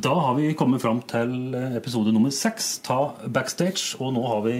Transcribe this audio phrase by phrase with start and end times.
[0.00, 3.96] Da har vi kommet fram til eh, episode nummer seks, Ta backstage.
[4.00, 4.56] Og nå har vi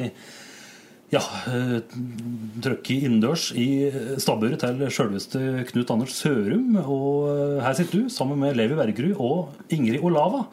[1.15, 1.77] ja, eh,
[2.63, 3.67] trøkket innendørs i
[4.23, 6.75] stabburet til sjølveste Knut Anders Sørum.
[6.83, 10.45] Og eh, her sitter du sammen med Levi Bergerud og Ingrid Olava.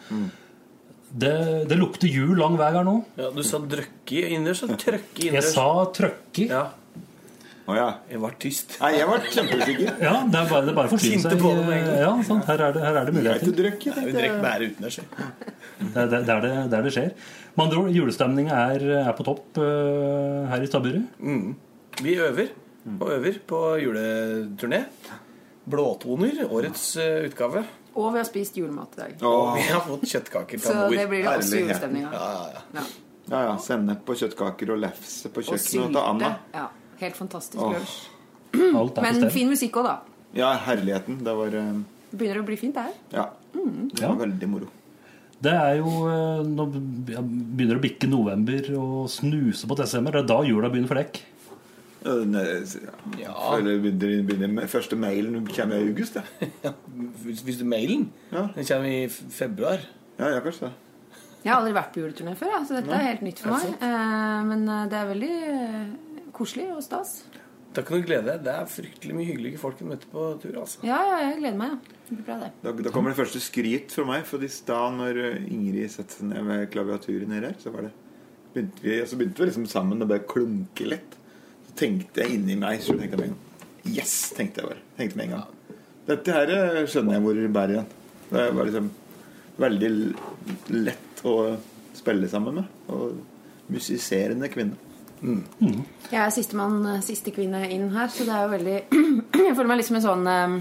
[1.08, 1.34] Det,
[1.72, 2.98] det lukter jul lang vei her nå.
[3.18, 5.54] Ja, du sa 'drøkki' innendørs og trøkke Jeg innendørs.
[5.56, 6.50] sa trøkki.
[6.52, 6.66] Ja,
[7.68, 7.88] Å ja.
[8.08, 8.78] jeg var tyst.
[8.80, 9.90] Nei, jeg var kjempeusikker.
[10.00, 11.42] Ja, det er bare, det er bare forsyne seg.
[12.00, 12.40] Ja, sånn.
[12.48, 13.56] her, er det, her er det er muligheter.
[13.58, 15.10] drøkk, jeg Vi tenkte drikker bare det skjer.
[15.82, 17.10] Det er der det, der det skjer.
[17.58, 21.28] Med andre ord, julestemninga er, er på topp uh, her i stabburet.
[22.06, 22.56] Vi øver
[22.96, 24.82] og øver på juleturné.
[25.68, 27.66] Blåtoner, årets uh, utgave.
[27.98, 29.22] Og vi har spist julemat i dag.
[29.28, 31.64] Og Vi har fått kjøttkaker fra Så det blir det også herlighet.
[31.66, 32.14] julestemning av.
[32.16, 32.66] Ja, ja, ja.
[32.80, 32.90] Ja.
[33.34, 33.56] ja, ja.
[33.68, 35.96] Sennep og kjøttkaker og lefse på Og kjøkkenet sylte.
[35.98, 36.36] til Anna.
[36.54, 36.68] Ja,
[37.00, 37.74] helt fantastisk oh.
[37.74, 37.98] lunsj.
[39.02, 39.98] Men fin musikk òg, da.
[40.38, 41.20] Ja, herligheten.
[41.24, 41.72] Det var eh,
[42.12, 42.98] Det begynner å bli fint, det her.
[43.14, 43.30] Ja.
[43.54, 44.10] Det Ja.
[44.14, 44.68] var veldig moro.
[45.40, 50.12] Det er jo eh, Nå begynner det å bikke november og snuse på desember.
[50.16, 51.22] Det er da jula begynner for dekk.
[52.08, 52.64] Ja, er-
[53.20, 53.34] ja.
[53.60, 56.18] Begynner, begynner første mailen kommer i august,
[56.66, 56.72] ja.
[57.26, 58.48] Hvis, hvis du mailen Ja.
[58.56, 59.82] Den kommer i februar.
[60.18, 60.74] Ja, ja, kanskje det.
[61.44, 63.76] Jeg har aldri vært på juleturné før, ja, så dette er helt nytt for meg.
[63.82, 65.36] Eh, Men det er veldig
[66.38, 67.18] koselig og stas.
[67.76, 68.42] Da kan du glede deg.
[68.46, 70.56] Det er fryktelig mye hyggelige folk du møter på tur.
[70.64, 71.96] altså Ja, ja, jeg gleder meg, ja.
[72.08, 72.52] Det blir bra, det.
[72.64, 74.24] Da, da kommer det første skryt fra meg.
[74.30, 77.90] For i stad når eh, Ingrid satte seg ned med klaviaturen nede her, så var
[77.90, 77.94] det
[78.56, 81.18] begynte vi, så begynte vi liksom sammen å bare klunke litt.
[81.68, 83.44] Så tenkte jeg inni meg så tenkte jeg med en gang
[83.98, 84.16] Yes!
[84.36, 84.82] tenkte jeg bare.
[84.98, 85.78] Tenkte med en gang.
[86.08, 87.92] Dette her eh, skjønner jeg hvor det bærer igjen.
[88.32, 88.90] Det var liksom
[89.62, 89.92] veldig
[90.88, 91.36] lett å
[91.96, 92.74] spille sammen med.
[92.92, 94.80] Og musiserende kvinne.
[95.22, 98.78] Jeg er sistemann, eh, siste kvinne inn her, så det er jo veldig
[99.48, 100.58] Jeg føler meg litt som en sånn eh,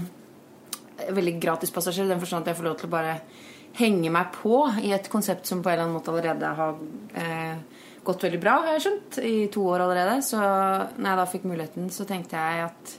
[1.17, 3.19] veldig gratispassasjer i den forstand at jeg får lov til å bare
[3.77, 6.79] henge meg på i et konsept som på en eller annen måte allerede har
[7.21, 10.21] eh, gått veldig bra, har jeg skjønt, i to år allerede.
[10.25, 12.95] Så når jeg da fikk muligheten, så tenkte jeg at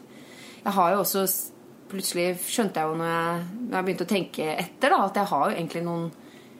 [0.64, 1.28] Jeg har jo også
[1.88, 5.30] Plutselig skjønte jeg jo når jeg, når jeg begynte å tenke etter, da, at jeg
[5.30, 6.02] har jo egentlig noen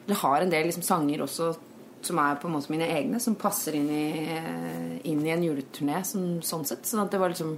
[0.07, 1.51] Eller har en del liksom sanger også
[2.05, 4.05] som er på en måte mine egne, som passer inn i,
[4.35, 6.87] eh, inn i en juleturné som, sånn sett.
[6.87, 7.57] Sånn at det var liksom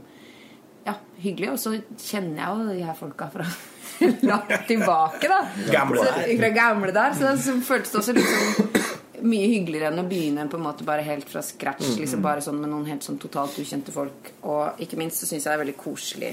[0.86, 1.52] ja, hyggelig.
[1.54, 3.48] Og så kjenner jeg jo de her folka fra
[4.32, 5.42] langt tilbake, da.
[5.72, 6.36] Gamle så, der.
[6.42, 7.18] Fra gamle der.
[7.18, 8.80] Så, så føltes det også liksom
[9.22, 11.94] mye hyggeligere enn å begynne på en måte bare helt fra scratch.
[12.00, 14.34] Liksom bare sånn med noen helt sånn totalt ukjente folk.
[14.50, 16.32] Og ikke minst så syns jeg det er veldig koselig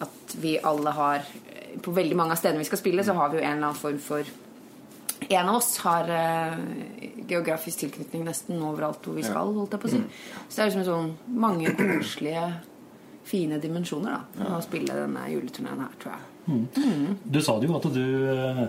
[0.00, 1.24] at vi alle har
[1.84, 3.78] På veldig mange av stedene vi skal spille, så har vi jo en eller annen
[3.78, 4.26] form for
[5.28, 6.56] en av oss har eh,
[7.28, 9.52] geografisk tilknytning nesten overalt hvor vi skal.
[9.56, 10.02] holdt jeg på å si.
[10.48, 12.48] Så det er liksom sånn mange koselige,
[13.30, 16.26] fine dimensjoner da, med å spille denne juleturneen her, tror jeg.
[17.30, 18.62] Du sa det jo at du eh,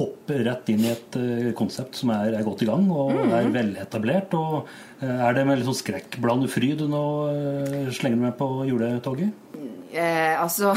[0.00, 3.52] hopper rett inn i et eh, konsept som er, er godt i gang og er
[3.54, 4.34] veletablert.
[4.34, 7.04] Og er det med litt sånn skrekkblandet fryd du nå
[7.94, 9.47] slenger med på juletoget?
[9.92, 10.74] Eh, altså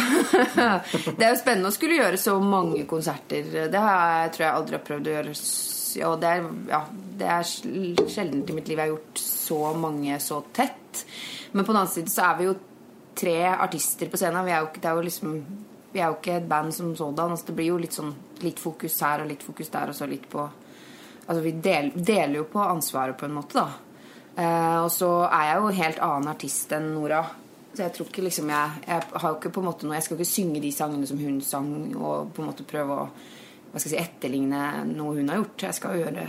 [1.18, 3.68] Det er jo spennende å skulle gjøre så mange konserter.
[3.72, 5.36] Det har jeg, tror jeg aldri har prøvd å gjøre.
[6.08, 6.82] Og det er, ja,
[7.28, 11.04] er sjelden i mitt liv jeg har gjort så mange så tett.
[11.52, 12.56] Men på den annen side så er vi jo
[13.22, 14.48] tre artister på scenen.
[14.48, 15.36] Vi er jo, er jo liksom
[15.92, 17.34] vi er jo ikke et band som sådan.
[17.34, 20.10] Altså det blir jo litt sånn litt fokus her og litt fokus der, og så
[20.10, 20.50] litt på
[21.22, 23.92] Altså vi del, deler jo på ansvaret på en måte, da.
[24.42, 27.22] Eh, og så er jeg jo en helt annen artist enn Nora.
[27.72, 30.04] Så jeg tror ikke liksom jeg, jeg har jo ikke på en måte noe Jeg
[30.04, 33.06] skal ikke synge de sangene som hun sang, og på en måte prøve å
[33.72, 35.64] hva skal jeg si, etterligne noe hun har gjort.
[35.64, 36.26] Jeg skal jo gjøre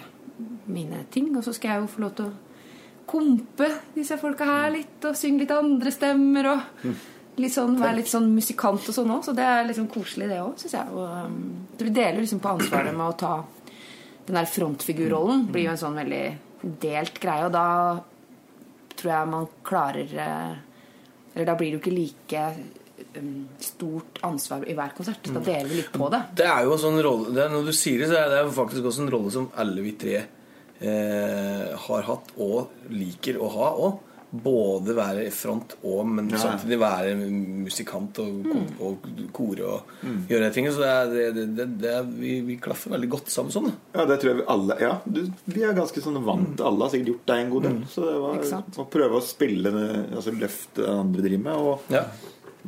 [0.70, 4.70] mine ting, og så skal jeg jo få lov til å kompe disse folka her
[4.76, 9.10] litt, og synge litt andre stemmer, og litt sånn, være litt sånn musikant og sånn
[9.10, 9.24] òg.
[9.26, 10.94] Så det er liksom koselig, det òg, syns jeg.
[10.94, 13.34] Og, um, så vi deler liksom på ansvaret med å ta
[14.28, 15.46] den der frontfigurrollen.
[15.50, 16.24] Blir jo en sånn veldig
[16.82, 17.66] delt greie, og da
[18.94, 20.52] tror jeg man klarer eh,
[21.34, 22.44] Eller da blir det jo ikke like
[23.18, 25.32] um, stort ansvar i hver konsert.
[25.32, 26.22] Da deler vi litt på det.
[26.42, 28.88] Det er jo en sånn rolle det Når du sier det, så er det faktisk
[28.90, 34.00] også en rolle som alle vi tre eh, har hatt og liker å ha òg.
[34.32, 36.38] Både være i front og men Ja.
[36.40, 38.70] samtidig være musikant og, Mm.
[38.80, 39.82] og kore og
[40.28, 40.72] gjøre de tingene.
[40.72, 43.72] Så det er, det, det, vi, vi klaffer veldig godt sammen sånn.
[43.94, 46.84] Ja, det tror jeg vi alle Ja, du, vi er ganske sånn vant til Alle
[46.86, 47.76] har sikkert gjort deg en god del.
[47.92, 49.72] Så det var å prøve å spille
[50.16, 52.04] Altså løfte det andre driver med, og, Ja,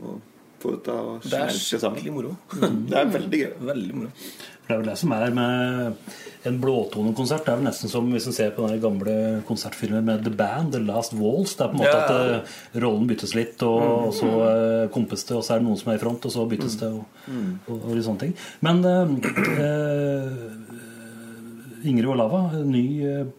[0.03, 0.21] og
[0.61, 2.37] få det av å det er skikkelig moro.
[2.89, 3.51] Det er veldig gøy.
[3.61, 4.11] Veldig moro.
[4.65, 5.99] For Det er vel det som er med
[6.49, 7.45] en blåtonekonsert.
[7.45, 9.15] Det er vel nesten som hvis en ser på den gamle
[9.49, 11.53] konsertfilmen med The Band, The Last Walls.
[11.57, 12.05] Det er på en måte Ja, ja.
[12.05, 15.69] at eh, rollen byttes litt, og, og så eh, kompes det, og så er det
[15.69, 17.05] noen som er i front, og så byttes det, og,
[17.69, 18.35] og, og litt sånne ting.
[18.65, 19.05] Men eh,
[19.69, 20.29] eh,
[21.85, 22.85] Ingrid Olava, ny,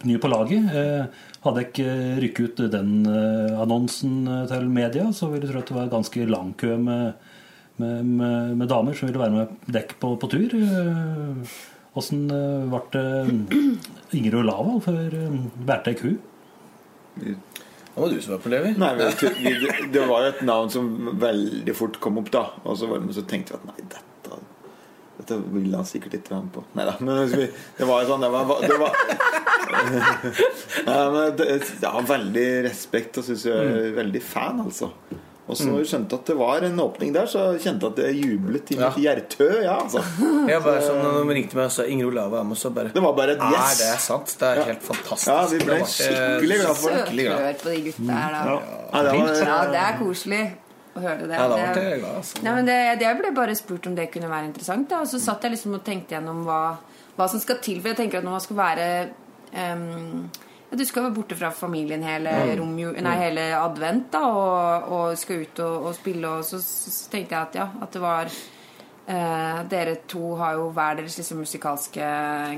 [0.06, 0.70] ny på laget.
[0.78, 5.70] Eh, hadde jeg ikke rykket ut den annonsen til media, så ville jeg tro at
[5.70, 7.34] det var ganske lang kø med,
[7.82, 10.56] med, med, med damer som ville være med dekk på, på tur.
[10.56, 11.56] Eh,
[11.96, 13.60] Åssen eh, ble det
[14.18, 15.14] Ingrid Olava før
[15.68, 16.10] bærte ei ku?
[17.16, 18.74] Det var du som var på Levi.
[18.76, 19.12] Nei, det,
[19.94, 20.90] det var jo et navn som
[21.22, 22.50] veldig fort kom opp, da.
[22.68, 24.12] Og så, var, så tenkte vi at nei, dette
[25.16, 26.62] Dette vil han sikkert ikke være med på.
[26.76, 26.98] Nei da.
[27.00, 28.98] Men det var jo sånn Det var, det var
[30.90, 34.92] Nei, men det, Jeg har veldig respekt og syns jeg er veldig fan, altså.
[35.48, 38.72] Og så skjønte at det var en åpning der, så kjente jeg at jeg jublet
[38.74, 39.50] i mitt hjertø.
[39.62, 40.02] Ja, altså.
[40.50, 42.90] Jeg bare sånn, når de ringte meg og sa Ingrid Olava er med, så bare
[42.96, 44.34] Det var bare et Er det sant?
[44.40, 44.64] Det er Ja.
[44.72, 45.28] helt fantastisk.
[45.30, 47.04] Ja, vi ble skikkelig glad for det.
[47.14, 47.60] glad.
[47.62, 48.56] På de gutta her, da.
[48.94, 50.42] Ja, det var, Ja, det er koselig
[50.96, 51.36] å høre det.
[51.38, 52.16] Ja, da ble Det- jeg glad.
[52.24, 52.44] Altså.
[52.44, 54.90] Nei, men det, det ble bare spurt om det kunne være interessant.
[54.90, 55.02] Da.
[55.02, 56.78] Og så satt jeg liksom og tenkte gjennom hva,
[57.20, 57.82] hva som skal til.
[57.82, 58.90] For jeg tenker at når man skal være
[59.54, 60.45] ehm, ja,
[60.76, 65.46] Du skal være borte fra familien hele, romju- nei, hele advent da, og, og skal
[65.46, 66.28] ut og, og spille.
[66.40, 68.30] Og så, så tenkte jeg at ja, at det var
[69.08, 72.10] eh, Dere to har jo hver deres liksom, musikalske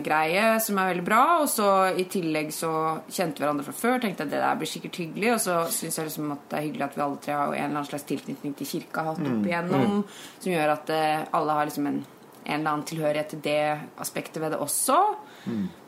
[0.06, 1.22] greie, som er veldig bra.
[1.44, 1.70] Og så
[2.00, 2.72] i tillegg så
[3.08, 4.00] kjente vi hverandre fra før.
[4.04, 5.34] Tenkte at det der blir sikkert hyggelig.
[5.36, 7.58] Og så syns jeg liksom at det er hyggelig at vi alle tre har en
[7.58, 9.98] eller annen slags tilknytning til kirka hatt opp igjennom,
[10.40, 12.00] som gjør at eh, alle har liksom en,
[12.46, 13.60] en eller annen tilhørighet til det
[14.04, 15.02] aspektet ved det også.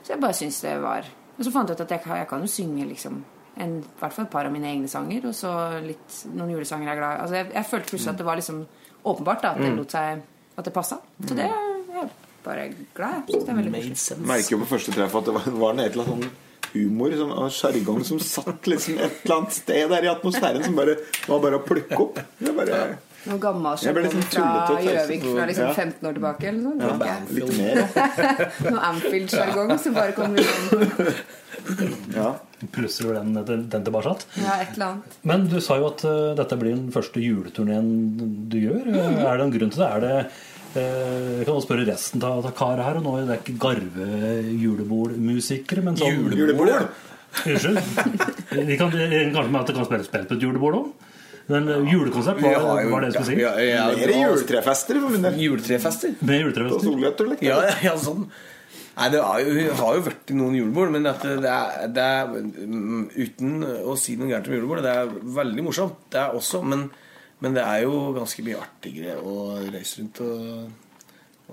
[0.03, 1.07] Så jeg bare syns det var
[1.39, 3.21] Og så fant jeg ut at jeg, kan- jeg kan jo synge liksom
[3.59, 5.51] en, i hvert fall et par av mine egne sanger, og så
[5.83, 7.21] litt, noen julesanger jeg er glad i.
[7.23, 8.59] Altså, jeg, jeg følte plutselig at det var liksom
[9.09, 10.21] åpenbart da, at det lot seg
[10.59, 10.97] At det passa.
[11.23, 11.65] Så det er
[11.95, 12.09] jeg
[12.43, 13.23] bare glad.
[13.31, 13.71] Jeg det er veldig.
[13.71, 14.19] Made sense.
[14.27, 17.15] merker jo på første treff at det var, var en et eller annet sånn humor
[17.17, 20.97] som, og sjargong som satt liksom et eller annet sted der i atmosfæren som bare
[21.27, 22.19] var bare å plukke opp.
[22.39, 22.81] Det er bare
[23.27, 24.79] Noe gammel Jeg kom liksom fra.
[24.85, 25.73] Gjøvik fra liksom Ja.
[25.73, 26.47] 15 år tilbake.
[26.47, 27.81] Eller noe Ja, tenker litt mer.
[28.71, 31.25] Noe Amfield-sjargong som bare kommer ut.
[32.15, 32.29] Ja.
[32.71, 33.33] plusser du den,
[33.69, 34.15] den, tilbake.
[34.39, 35.17] Ja, et eller annet.
[35.27, 37.91] Men du sa jo at uh, dette blir den første juleturneen
[38.51, 38.87] du gjør.
[38.87, 39.19] Mm.
[39.25, 39.89] Er det en grunn til det?
[39.89, 40.15] Er det
[40.79, 43.01] eh, Jeg kan også spørre resten av, karet her.
[43.01, 44.09] Og nå er det ikke Garve
[44.63, 46.81] julebordmusikere, men sånn Julebord, ja.
[47.45, 47.77] Unnskyld.
[48.65, 51.09] Vi kan, kanskje med at det kan spilles spill på et julebord òg?
[51.49, 53.41] Men eh, julekonsert, hva har jo- var det jeg skulle si?
[53.41, 55.37] Ja, ja, ja, Mer juletrefester for min del.
[55.41, 56.15] Juletrefester.
[56.21, 57.29] Med juletrefester?
[57.33, 57.47] liksom.
[57.47, 58.25] Ja, ja, ja, sånn.
[58.99, 62.27] Nei, det har jo, har jo vært i noen julebord, men det er, det er
[62.27, 65.95] mm, Uten å si noe gærent om julebord, det er veldig morsomt.
[66.11, 66.89] Det er også, men,
[67.39, 69.37] men det er jo ganske mye artigere å
[69.71, 70.67] reise rundt og,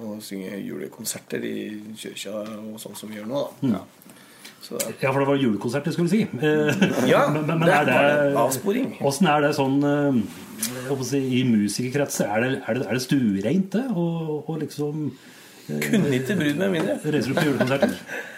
[0.03, 1.55] og synge julekonserter i
[1.97, 3.85] kirka og sånn som vi gjør nå, da.
[4.67, 6.23] Så, Ja, for det var julekonsert jeg skulle si.
[6.27, 8.97] Eh, ja, men, men det er det avsporing.
[9.07, 10.21] Åssen er det sånn eh,
[11.07, 12.31] si, i musikerkretser?
[12.31, 13.85] Er det, er det, er det stuereint, det?
[13.95, 15.11] Og, og liksom
[15.67, 16.99] Kunne ikke brydd meg mindre.
[17.05, 17.95] reiser du på julekonserter?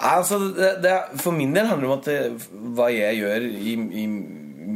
[0.00, 3.74] Altså, det, det, for min del handler det om at det, hva jeg gjør i,
[4.00, 4.04] i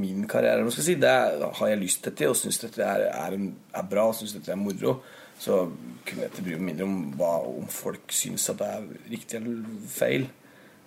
[0.04, 1.14] min karriere, om jeg skal si, det
[1.58, 3.34] har jeg lyst til og syns dette er, er,
[3.74, 4.98] er bra og syns dette er moro,
[5.40, 5.64] så
[6.06, 9.40] kunne jeg ikke bry meg mindre om hva om folk syns at det er riktig
[9.40, 10.28] eller feil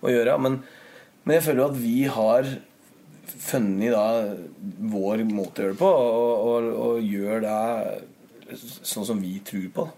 [0.02, 0.38] å gjøre.
[0.42, 0.60] Men,
[1.24, 2.50] men jeg føler jo at vi har
[3.38, 4.34] funnet da
[4.92, 9.68] vår måte å gjøre det på, og, og, og gjør det sånn som vi tror
[9.74, 9.88] på.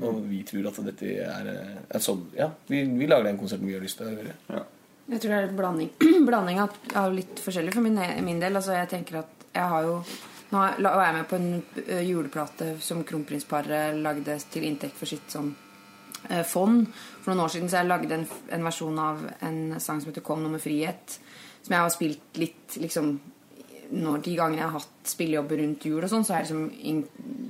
[0.00, 1.48] Og vi tror at dette er,
[1.90, 4.64] et sånn Ja, vi, vi lager den konserten vi har lyst til å gjøre.
[5.10, 5.90] Jeg tror det er en blanding,
[6.28, 8.54] blanding av, av litt forskjellig for min, min del.
[8.54, 10.02] Altså, jeg tenker at jeg har jo
[10.50, 15.52] Nå var jeg med på en juleplate som kronprinsparet lagde til inntekt for sitt sånn
[16.46, 16.86] fond.
[17.22, 20.22] For noen år siden så jeg lagde en, en versjon av en sang som heter
[20.22, 21.18] 'Kom nå med frihet'.
[21.62, 23.20] Som jeg har spilt litt liksom
[23.90, 26.70] når De gangene jeg har hatt spillejobber rundt jul, og sånn, så har jeg liksom
[26.80, 27.04] in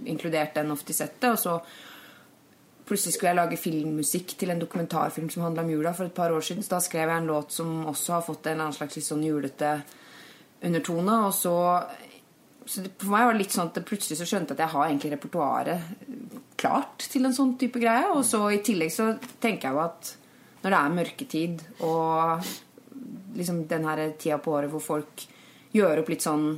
[0.06, 1.30] inkludert den ofte i settet.
[1.32, 1.60] Og så
[2.90, 6.32] Plutselig skulle jeg lage filmmusikk til en dokumentarfilm som handla om jula for et par
[6.34, 6.64] år siden.
[6.66, 9.22] Så da skrev jeg en låt som også har fått en annen slags litt sånn
[9.22, 9.68] julete
[10.66, 11.18] undertone.
[11.28, 11.52] Og så,
[12.67, 14.75] så det, For meg var det litt sånn at plutselig så skjønte jeg at jeg
[14.75, 18.11] har egentlig repertoaret klart til en sånn type greie.
[18.14, 19.12] Og så i tillegg så
[19.43, 20.14] tenker jeg jo at
[20.61, 22.50] når det er mørketid og
[23.38, 25.25] liksom den her tida på året hvor folk
[25.73, 26.50] gjør opp litt sånn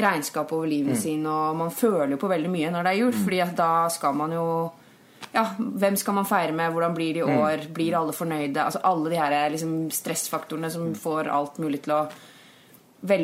[0.00, 3.12] regnskap over livet sin, og man føler jo på veldig mye når det er jul,
[3.12, 4.46] fordi at da skal man jo
[5.34, 6.72] ja, hvem skal man feire med?
[6.72, 7.66] Hvordan blir det i år?
[7.74, 8.64] Blir alle fornøyde?
[8.64, 12.00] Altså Alle de her liksom, stressfaktorene som får alt mulig til å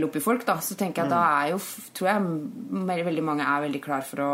[0.06, 0.46] opp folk.
[0.46, 0.58] Da.
[0.60, 1.60] Så tenker jeg at da er jo
[1.96, 4.32] Tror jeg veldig mange er veldig klar for å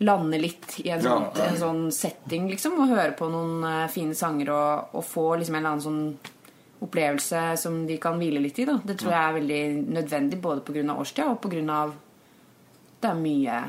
[0.00, 2.78] lande litt i en sånn, en sånn setting, liksom.
[2.80, 6.38] Og høre på noen eh, fine sanger og, og få liksom en eller annen sånn
[6.80, 8.64] opplevelse som de kan hvile litt i.
[8.68, 8.78] Da.
[8.80, 9.60] Det tror jeg er veldig
[9.98, 10.96] nødvendig både pga.
[10.96, 11.82] årstida og pga.
[13.00, 13.60] det er mye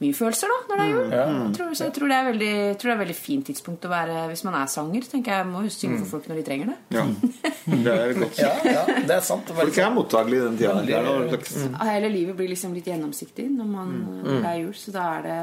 [0.00, 1.12] mye følelser da, når det er jul.
[1.16, 3.46] Jeg tror, så jeg tror det er veldig, jeg tror det er et veldig fint
[3.48, 5.06] tidspunkt å være hvis man er sanger.
[5.08, 6.76] tenker jeg Må jo synge for folk når de trenger det.
[6.98, 7.04] Ja.
[7.86, 8.36] Det er godt.
[8.38, 9.48] Ja, ja, det er sant.
[9.48, 10.74] Det er Folk er mottagelige i den tida.
[10.76, 13.90] Veldig, noe Hele livet blir liksom litt gjennomsiktig når man,
[14.22, 15.40] når det er jul, så da er det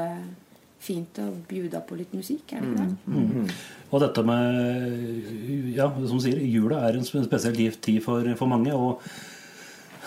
[0.84, 3.54] fint å bjuda på litt musikk, er det ikke det?
[3.90, 8.72] Og dette med Ja, som du sier, jula er en spesiell tid for, for mange.
[8.76, 9.00] Og,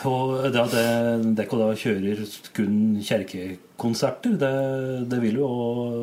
[0.10, 2.22] og det at det- dere da kjører
[2.54, 2.78] kun
[3.78, 5.48] kjerkekonserter, det, det vil jo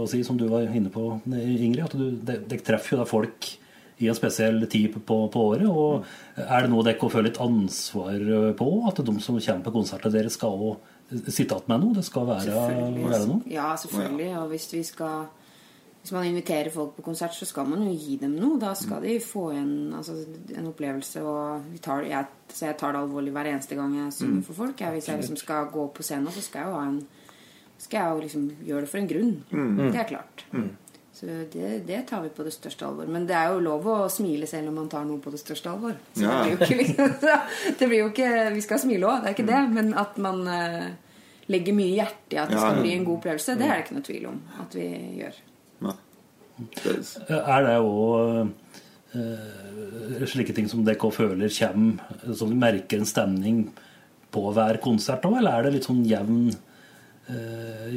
[0.05, 3.05] å si, som du var inne på, Ingrid, at du, det- det treffer jo da
[3.09, 3.59] folk
[4.01, 5.67] i en spesiell tid på, på året.
[5.69, 6.05] Og
[6.37, 8.19] er det noe dere føler litt ansvar
[8.59, 8.69] på?
[8.89, 11.95] At de som kommer på konserter deres, skal også sitte igjen med noe?
[11.95, 12.57] Det skal være,
[12.99, 13.43] være noe?
[13.51, 14.31] Ja, selvfølgelig.
[14.41, 15.27] Og hvis vi skal
[16.05, 18.59] Hvis man inviterer folk på konsert, så skal man jo gi dem noe.
[18.61, 20.13] Da skal de få en, altså,
[20.53, 21.23] en opplevelse.
[21.25, 24.53] Og vi tar, jeg, så jeg tar det alvorlig hver eneste gang jeg synger for
[24.59, 24.83] folk.
[24.85, 26.99] Jeg, hvis jeg liksom skal gå på scenen, så skal jeg jo ha en
[27.79, 29.35] skal jeg jo liksom gjøre det for en grunn.
[29.93, 30.45] Det er klart.
[31.15, 33.07] Så det, det tar vi på det største alvor.
[33.07, 35.71] Men det er jo lov å smile selv om man tar noe på det største
[35.71, 35.95] alvor.
[36.17, 36.41] Så Ja.
[36.43, 37.39] det blir jo ikke
[37.79, 39.63] det blir jo ikke Vi skal smile òg, det er ikke det.
[39.77, 40.89] Men at man eh,
[41.55, 42.83] legger mye hjerte i at det skal ja.
[42.83, 44.89] bli en god opplevelse, det er det ikke noe tvil om at vi
[45.21, 45.41] gjør.
[45.85, 45.97] Ja.
[47.55, 48.53] Er det òg
[50.35, 53.65] slike ting som dere føler kommer Som merker en stemning
[54.35, 56.74] på hver konsert òg, eller er det litt sånn jevn eh,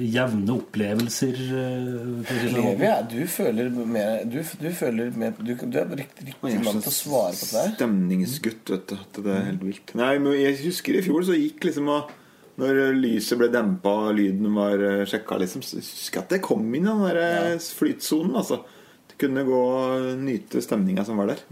[0.08, 1.34] jevne opplevelser?
[1.36, 1.88] eh,
[2.24, 2.62] for si sånn?
[2.64, 6.64] Levi, ja, du føler mer Du, du føler mer Du, du er riktig, riktig er
[6.64, 7.74] mann til å svare på det der.
[7.76, 8.96] Stemningsgutt, vet du.
[8.96, 9.94] At det er helt vilt.
[10.00, 12.16] Nei, men jeg husker i fjor så gikk liksom og
[12.58, 16.42] Når lyset ble dempa og lyden var eh, sjekka, liksom, så husker jeg at det
[16.48, 17.60] kom inn i den der ja.
[17.60, 18.34] flytsonen.
[18.40, 18.64] Altså.
[19.12, 21.44] Du kunne gå og nyte stemninga som var der.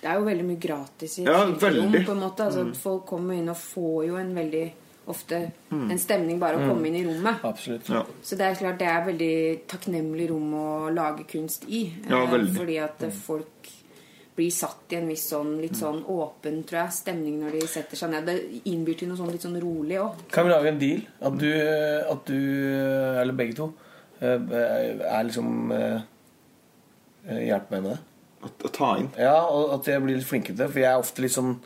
[0.00, 1.82] Det er jo veldig mye gratis i Ja, veldig.
[1.82, 1.94] rom.
[2.06, 2.74] på en måte altså, mm.
[2.78, 4.66] Folk kommer inn og får jo en veldig
[5.06, 5.38] ofte
[5.70, 7.42] en stemning bare å komme inn i rommet.
[7.46, 7.88] Absolutt.
[7.92, 8.02] Ja.
[8.22, 9.36] Så det er klart det er veldig
[9.70, 11.86] takknemlig rom å lage kunst i.
[12.10, 12.48] Ja, eh.
[12.56, 13.70] Fordi at eh, folk
[14.36, 17.96] blir satt i en viss sånn litt sånn åpen tror jeg, stemning når de setter
[17.98, 18.26] seg ned.
[18.28, 20.26] Det innbyr til noe sånn litt sånn rolig òg.
[20.34, 21.06] Kan vi lage en deal?
[21.24, 21.48] At du,
[22.12, 22.40] at du
[23.22, 23.70] eller begge to,
[24.20, 26.04] eh, er liksom eh,
[27.26, 28.02] Hjelper meg med det.
[28.46, 29.08] Å ta inn.
[29.18, 30.68] Ja, og at jeg blir litt flinkere til det.
[30.70, 31.56] For jeg er ofte litt sånn,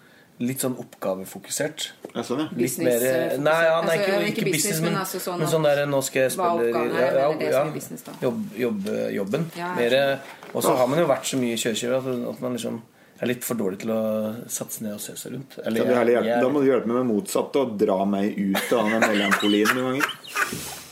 [0.40, 1.87] litt sånn oppgavefokusert.
[2.14, 2.47] Ja, sånn, ja.
[2.56, 5.20] Litt mer eh, Nei, ja, nei altså, ikke, ikke ikke business, business, men, men altså
[5.23, 8.88] sånn men sånn der Nå skal jeg spille oppgaven er, ja, er business, jobb, jobb,
[9.14, 9.44] jobben.
[9.76, 9.99] Mer,
[10.50, 12.80] og så har man jo vært så mye kjørekjører at, at man liksom
[13.20, 14.02] er litt for dårlig til å
[14.49, 15.59] satse ned og se seg rundt.
[15.61, 18.76] Eller, jeg, jeg, jeg, Da må du hjelpe meg med motsatt og dra meg ut
[18.76, 20.14] av den melankolien noen ganger.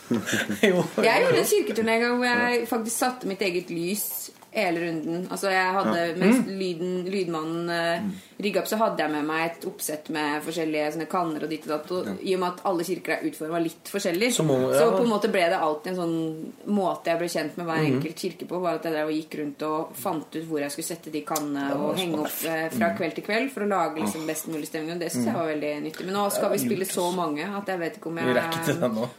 [0.69, 4.05] jo, Jeg gjorde en kirketurné en gang hvor jeg faktisk satte mitt eget lys
[4.51, 5.27] hele runden.
[5.31, 8.07] Altså jeg hadde, Mens lyden, lydmannen uh,
[8.43, 11.67] rygga opp, så hadde jeg med meg et oppsett med forskjellige sånne kanner og ditt
[11.69, 11.91] og datt.
[11.93, 14.87] Og I og med at alle kirker er utforma litt forskjellig, Så så, må- ja.
[14.95, 18.23] på en måte ble det alltid en sånn måte jeg ble kjent med hver enkelt
[18.25, 18.61] kirke på.
[18.65, 21.23] Var at jeg drev og gikk rundt og fant ut hvor jeg skulle sette de
[21.29, 24.67] kannene og henge opp uh, fra kveld til kveld for å lage liksom best mulig
[24.71, 24.95] stemning.
[24.97, 26.07] Og det syns jeg var veldig nyttig.
[26.09, 28.49] Men nå skal vi spille så mange at jeg vet ikke om jeg,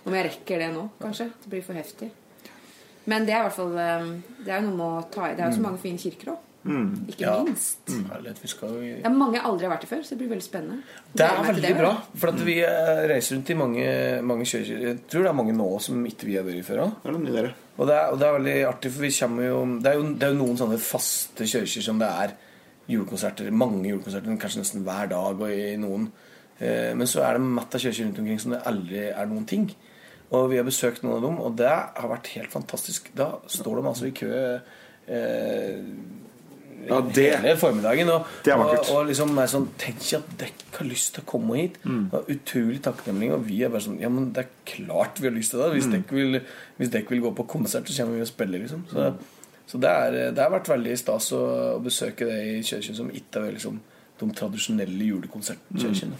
[0.09, 1.29] om jeg rekker det nå, kanskje.
[1.43, 2.09] Det blir for heftig.
[3.10, 4.12] Men det er i hvert fall eh,
[4.46, 5.34] Det er jo noe med å ta i.
[5.38, 6.46] Det er jo så mange fine kirker òg.
[7.08, 7.44] Ikke Ja.
[7.44, 7.80] minst.
[7.88, 10.18] Herlighet, vi skal jo Det er mange jeg aldri har vært i før, så det
[10.20, 10.82] blir veldig spennende.
[11.16, 11.92] Det er veldig det, bra.
[12.16, 13.86] For at vi eh, reiser rundt i mange,
[14.22, 14.84] mange kirker.
[14.84, 17.54] Jeg tror det er mange nå som ikke vi har vært i før er ja.
[17.80, 20.04] Og det, er, og det er veldig artig, for vi kommer jo Det er jo,
[20.13, 22.36] det er jo noen sånne faste kirker som det er
[22.89, 23.51] julekonserter.
[23.56, 26.10] Mange julekonserter, kanskje nesten hver dag og i noen.
[26.60, 29.48] Eh, men så er det matt av kirker rundt omkring som det aldri er noen
[29.48, 29.70] ting.
[30.31, 33.09] Og vi har besøkt noen av dem, og det har vært helt fantastisk.
[33.17, 34.29] Da står de altså i kø
[35.07, 35.83] eh,
[36.88, 38.09] Ja, det- hele formiddagen.
[38.09, 38.89] Og, Det er vakkert.
[38.89, 41.75] og, og liksom er sånn Tenk at dere har lyst til å komme hit.
[41.83, 42.05] Mm.
[42.13, 43.31] Og utrolig takknemlig.
[43.33, 45.74] Og vi er bare sånn Ja, men det er klart vi har lyst til det.
[45.75, 45.91] Hvis Mm.
[45.91, 46.41] dere vil,
[46.77, 48.86] hvis dere vil gå på konsert, så kommer vi og spiller, liksom.
[48.89, 49.13] Så,
[49.67, 53.09] så det, er, det har vært veldig stas å, å besøke det i kirken som
[53.12, 53.79] ikke er liksom
[54.19, 56.15] de tradisjonelle julekonsertkirkene.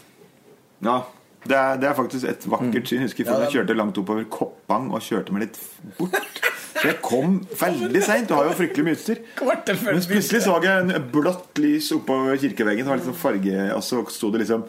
[0.82, 1.04] Ja,
[1.48, 3.00] det er, det er faktisk et vakkert syn.
[3.00, 5.60] Jeg husker Ja, før det jeg kjørte langt oppover Koppang og kjørte meg litt
[5.98, 6.42] bort.
[6.80, 8.30] Så jeg kom veldig seint.
[8.30, 9.22] Du har jo fryktelig mye utstyr.
[9.44, 12.88] Men plutselig så jeg en blått lys oppover kirkeveggen.
[12.88, 14.68] Det var sånn farge Og så sto det liksom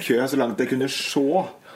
[0.00, 1.26] kø så langt jeg kunne se.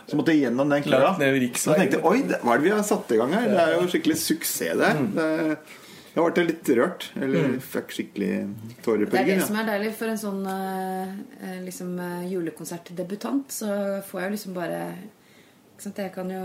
[0.07, 1.17] Så måtte jeg gjennom den køa.
[1.59, 3.49] Så tenkte jeg oi, hva er det vi har satt i gang her?
[3.53, 4.85] Det er jo skikkelig suksess.
[5.01, 5.09] Mm.
[5.17, 5.57] Det,
[6.17, 7.07] jeg ble litt rørt.
[7.21, 8.33] Eller fikk skikkelig
[8.85, 9.47] tårer på Det er det ja.
[9.49, 9.93] som er deilig.
[9.99, 13.71] For en sånn eh, eh, liksom, eh, julekonsertdebutant så
[14.09, 14.81] får jeg jo liksom bare
[15.75, 16.01] ikke sant?
[16.01, 16.45] Jeg kan jo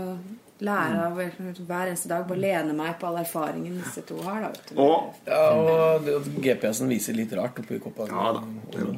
[0.62, 2.26] lære av hver eneste dag.
[2.28, 4.44] Bare lene meg på all erfaringen disse to har.
[4.44, 4.82] Da, vet du.
[4.84, 6.12] Og Ja, og
[6.44, 8.10] GPS-en viser litt rart oppi koppa.
[8.12, 8.44] Ja da.
[8.76, 8.92] Ja,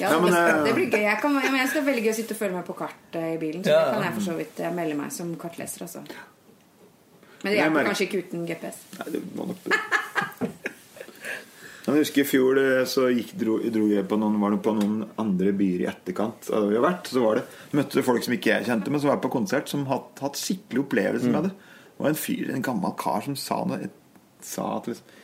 [0.00, 1.02] Ja, men, det, det blir gøy.
[1.04, 3.38] Jeg, kan, men jeg er veldig å sitte og følge med på kart eh, i
[3.42, 3.60] bilen.
[3.60, 3.84] Så Ja.
[3.84, 6.06] det kan jeg for så vidt Jeg melde meg som kartleser, altså.
[7.42, 8.80] Men det hjelper kanskje ikke uten GPS.
[8.96, 9.80] Nei, det var nok det.
[11.86, 14.72] Jeg husker I fjor eh, så gikk, dro, dro jeg på noen, var det på
[14.74, 16.48] noen andre byer i etterkant.
[16.50, 17.44] vi har vært, så var det,
[17.78, 20.82] Møtte folk som ikke jeg kjente, men som var på konsert, som hadde hatt skikkelig
[20.82, 21.52] opplevelse med det.
[21.54, 23.88] Det var en fyr, en gammel kar som sa noe.
[24.44, 25.14] Sa at liksom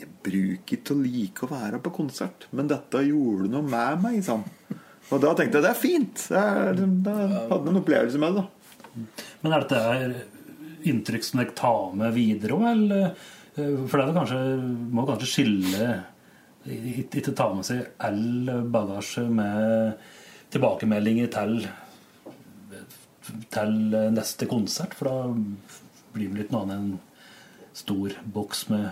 [0.00, 4.20] Jeg bruker ikke å like å være på konsert, men dette gjorde noe med meg.
[4.24, 4.44] Sånn.
[5.10, 6.28] Og da tenkte jeg det er fint.
[6.30, 8.44] Liksom, da hadde jeg en opplevelse med det.
[8.44, 13.28] da Men er dette inntrykk som dere tar med videre òg, eller?
[13.56, 14.40] Eh, For det er vel kanskje,
[14.94, 15.90] må kanskje skille
[16.70, 20.08] Ikke ta med seg all bagasje med
[20.50, 21.62] tilbakemeldinger til
[23.50, 25.28] til neste konsert, for da
[26.14, 28.88] blir det litt noe annet enn en stor boks med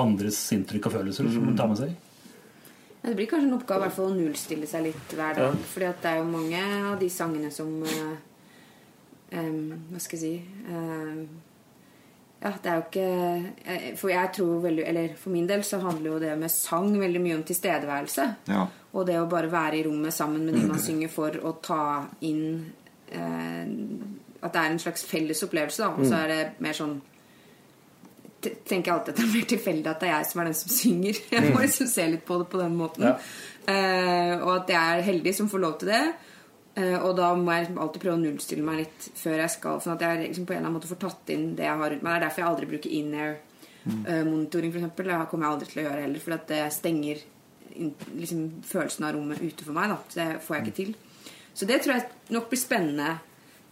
[0.00, 1.94] andres inntrykk og følelser som man tar med seg.
[3.02, 5.58] Ja, Det blir kanskje en oppgave å nullstille seg litt hver dag.
[5.72, 8.14] Fordi at det er jo mange av de sangene som eh,
[9.34, 10.34] Hva skal jeg si
[10.70, 11.26] em,
[12.44, 16.10] Ja, det er jo ikke For jeg tror veldig Eller for min del så handler
[16.10, 18.26] jo det med sang veldig mye om tilstedeværelse.
[18.52, 18.66] Ja.
[18.92, 22.04] Og det å bare være i rommet sammen med de man synger for, og ta
[22.28, 22.44] inn
[23.08, 23.64] eh,
[24.44, 25.90] At det er en slags felles opplevelse, da.
[25.96, 27.00] Og så er det mer sånn
[28.44, 30.56] tenker jeg alltid at det er mer tilfeldig at det er jeg som er den
[30.58, 31.20] som synger.
[31.32, 33.06] Jeg må liksom se litt på det på den måten.
[33.08, 33.14] Ja.
[33.72, 36.02] Eh, og at jeg er heldig som får lov til det.
[36.74, 39.82] Eh, og da må jeg liksom alltid prøve å nullstille meg litt før jeg skal.
[39.82, 41.92] Sånn at jeg liksom på en eller annen måte får tatt inn det jeg har
[41.92, 42.10] rundt meg.
[42.10, 44.88] Det er derfor jeg aldri bruker in-air-monitoring, f.eks.
[44.96, 46.24] Det kommer jeg aldri til å gjøre heller.
[46.24, 47.22] For det stenger
[48.14, 49.94] liksom, følelsen av rommet ute for meg.
[49.94, 50.00] Da.
[50.08, 50.92] Så det får jeg ikke til.
[51.54, 53.10] Så det tror jeg nok blir spennende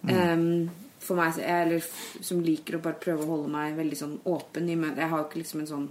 [0.06, 0.70] um,
[1.02, 1.82] for meg eller,
[2.22, 4.70] som liker å bare prøve å holde meg veldig sånn åpen.
[4.70, 5.88] Jeg har jo ikke liksom en sånn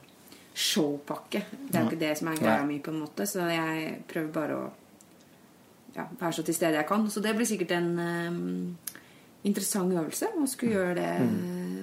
[0.56, 1.44] showpakke.
[1.68, 3.28] Det er jo ikke det som er greia mi, på en måte.
[3.28, 4.70] Så jeg prøver bare å
[5.96, 7.10] ja, være så til stede jeg kan.
[7.10, 8.78] Så det blir sikkert en em,
[9.44, 11.12] interessant øvelse å skulle gjøre det.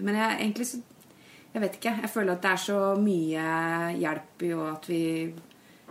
[0.04, 0.84] Men jeg egentlig så
[1.48, 1.92] Jeg vet ikke.
[2.02, 3.44] Jeg føler at det er så mye
[3.96, 5.04] hjelp i at vi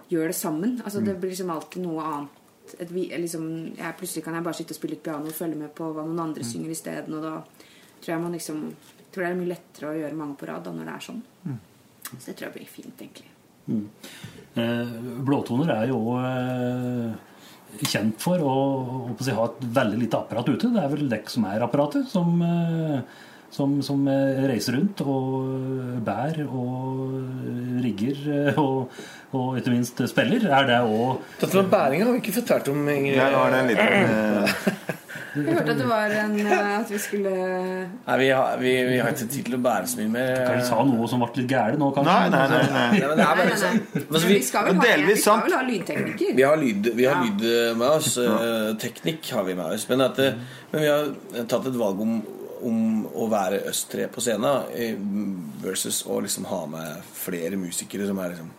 [0.08, 0.76] gjør det sammen.
[0.84, 2.36] Altså Det blir liksom alltid noe annet.
[2.78, 5.58] Et, vi, liksom, jeg, plutselig kan jeg bare sitte og spille litt piano og følge
[5.58, 7.18] med på hva noen andre synger isteden.
[7.18, 7.34] Og da
[7.98, 8.62] tror jeg man liksom
[9.12, 11.22] tror det er mye lettere å gjøre mange på rad da når det er sånn.
[12.12, 13.32] Så det tror jeg blir fint, egentlig.
[14.62, 14.92] Eh,
[15.28, 17.18] Blåtoner er jo eh,
[17.86, 18.58] kjent for å,
[19.14, 20.72] ha et veldig lite apparat ute.
[20.74, 23.00] Det er vel dekk som er apparatet, som, eh,
[23.54, 27.14] som, som eh, reiser rundt og bærer og
[27.84, 28.98] rigger eh, og,
[29.38, 30.50] og ikke minst spiller.
[30.50, 33.20] Er det òg Dette med bæringa har vi ikke fortalt om, Ingrid.
[33.20, 34.74] Nei, nå er det en liten eh,
[35.38, 38.98] Jeg hørte at det var en eh, At vi skulle Nei, vi har, vi, vi
[39.02, 40.32] har ikke tid til å bære så mye mer.
[40.48, 42.16] Kanskje sa noe som ble litt gærent nå, kanskje?
[42.16, 42.64] Nei, nei, nei.
[42.78, 42.88] nei.
[42.98, 44.04] Nei, men Nei, nei, sånn nei.
[44.04, 46.34] altså, Men vi, skal vel ha, en, vi skal vel ha lydtekniker.
[46.40, 47.46] vi har lyd, vi har lyd
[47.78, 48.14] med oss.
[48.24, 49.88] eh, teknikk har vi med oss.
[49.92, 50.24] Men, at,
[50.74, 52.16] men vi har tatt et valg om,
[52.68, 52.80] om
[53.14, 54.96] å være oss tre på scenen eh,
[55.64, 58.54] versus å liksom ha med flere musikere som er liksom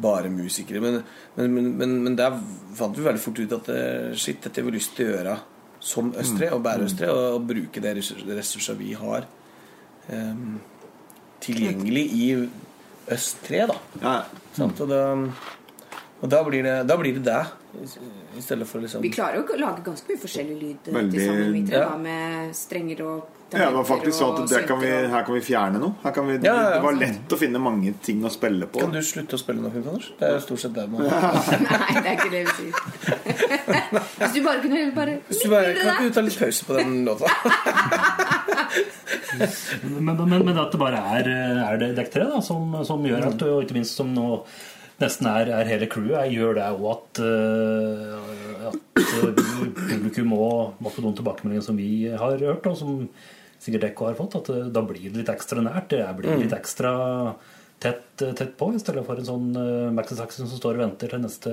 [0.00, 0.80] bare musikere.
[0.80, 1.00] Men,
[1.36, 2.36] men, men, men, men der
[2.78, 5.38] fant vi veldig fort ut at eh, shit, dette har vi lyst til å gjøre
[5.80, 9.24] som østre og bære oss og, og bruke det ressurser vi har
[10.12, 10.60] um,
[11.40, 12.26] tilgjengelig i
[13.10, 13.76] øst tre, da.
[14.02, 14.14] Ja.
[14.56, 14.80] Sant?
[14.84, 15.00] Og da,
[16.20, 17.40] og da blir det da blir det det.
[17.80, 20.94] i- I stedet for liksom Vi klarer jo å lage ganske mye forskjellig lyd eh,
[20.94, 21.88] Veldig- til sammen, vi tre, Ja.
[21.88, 25.34] da, med strenger og Ja, det var faktisk sånn at det kan vi, her kan
[25.34, 25.96] vi fjerne noe.
[26.04, 26.74] Her kan vi, Ja, ja, ja.
[26.76, 28.82] Det var lett å finne mange ting å spille på.
[28.84, 30.10] Kan du slutte å spille noe, Anders?
[30.20, 32.74] Det er jo stort sett det man Nei, det er ikke det vi sier.
[34.20, 36.78] Hvis du bare kunne bare Hvis du bare, Kan ikke du ta litt pause på
[36.78, 37.30] den låta?
[40.00, 41.28] Men, men, men at det bare er,
[41.62, 44.40] er det dekk tre som, som gjør alt, og ikke minst som nå
[45.00, 49.42] nesten er, er hele crewet, gjør det òg at, uh, at eh,
[49.78, 52.98] publikum og må få noen tilbakemeldinger som vi har hørt, og som
[53.60, 55.88] sikkert dere har fått, at eh, da blir det litt ekstra nært.
[55.92, 56.92] Det blir litt ekstra
[57.80, 61.08] tett, tett på, i stedet for en sånn uh, Maxi Saxon som står og venter
[61.08, 61.52] til neste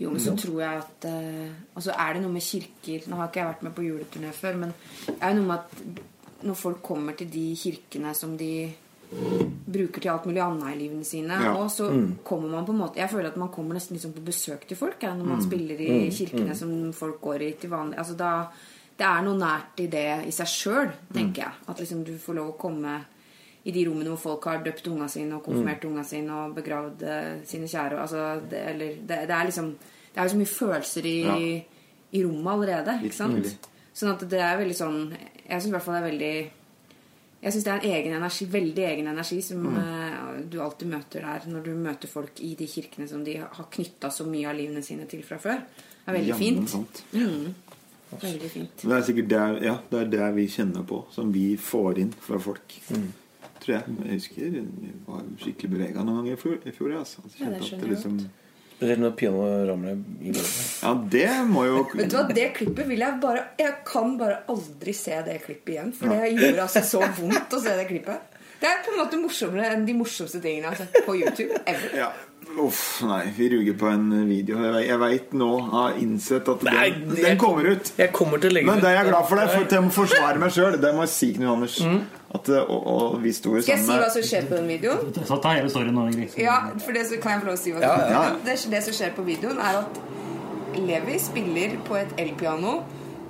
[0.00, 1.04] Jo, men så tror jeg at
[1.76, 4.30] altså, Og er det noe med kirker Nå har ikke jeg vært med på juleturné
[4.32, 4.72] før, men
[5.04, 8.70] det er jo noe med at når folk kommer til de kirkene som de
[9.70, 11.36] bruker til alt mulig annet i livene sine.
[11.44, 11.52] Ja.
[11.60, 12.18] Og så Mm.
[12.24, 14.76] kommer man på en måte Jeg føler at man kommer nesten liksom på besøk til
[14.76, 15.44] folk ja, når man Mm.
[15.50, 16.10] spiller i Mm.
[16.10, 16.54] kirkene Mm.
[16.56, 17.98] som folk går i til vanlig.
[17.98, 18.46] Altså da
[19.00, 21.52] Det er noe nært i det i seg sjøl, tenker jeg.
[21.72, 22.98] At liksom du får lov å komme
[23.64, 27.02] i de rommene hvor folk har døpt unga sine og konfirmert unga sine og begravd
[27.08, 27.96] eh, sine kjære.
[28.00, 29.72] Altså, det, eller, det, det er liksom
[30.10, 31.36] Det er jo så mye følelser i, Ja.
[32.12, 32.98] i rommet allerede.
[33.06, 33.68] Ikke sant?
[33.94, 36.34] Sånn at det er veldig sånn Jeg syns i hvert fall det er veldig
[37.42, 39.76] Jeg synes det er en egen energi, veldig egen energi som Mm.
[39.76, 43.66] uh, du alltid møter der når du møter folk i de kirkene som de har
[43.72, 45.60] knytta så mye av livene sine til fra før.
[45.60, 46.70] Det er veldig Jamen, fint.
[46.70, 47.02] sant.
[47.12, 47.54] Mm.
[48.20, 48.82] Veldig fint.
[48.82, 52.12] Det er sikkert det, ja, det er det vi kjenner på, som vi får inn
[52.26, 52.76] fra folk.
[53.60, 53.96] Tror jeg.
[54.06, 56.58] Jeg husker jeg var skikkelig bevega noen ganger i fjor.
[56.64, 57.22] I fjor altså.
[57.36, 58.20] Jeg Ja, det skjønner det jeg liksom,
[58.80, 60.60] Spesielt når pianoet ramler i gulvet.
[60.82, 64.38] ja, det må jo Vet du hva, Det klippet vil jeg bare Jeg kan bare
[64.48, 65.92] aldri se det klippet igjen.
[65.92, 68.38] For det gjorde altså så vondt å se det klippet.
[68.60, 71.60] Det er på en måte morsommere enn de morsomste tingene jeg har sett på YouTube.
[71.68, 71.94] Ever.
[71.96, 72.08] ja.
[72.58, 73.30] Uff, nei.
[73.36, 74.58] Vi ruger på en video.
[74.62, 77.92] Jeg vet- Jeg veit nå, har innsett at Nei, den, den kommer ut.
[77.98, 79.90] Jeg kommer til å legge Men det er jeg glad for det, for til å
[79.90, 80.80] forsvare meg sjøl.
[80.80, 81.78] Det må jeg si, Knut Anders.
[82.34, 84.68] At, eh, og, og vi sto jo Skal jeg si hva som skjer på den
[84.68, 85.14] videoen?
[85.26, 86.04] Så ta hele storyen nå.
[86.38, 88.36] Ja, for det så kan jeg få lov å si hva Ja, ja.
[88.44, 90.00] det, det som skjer på videoen, er at
[90.78, 92.84] Levi spiller på et elpiano,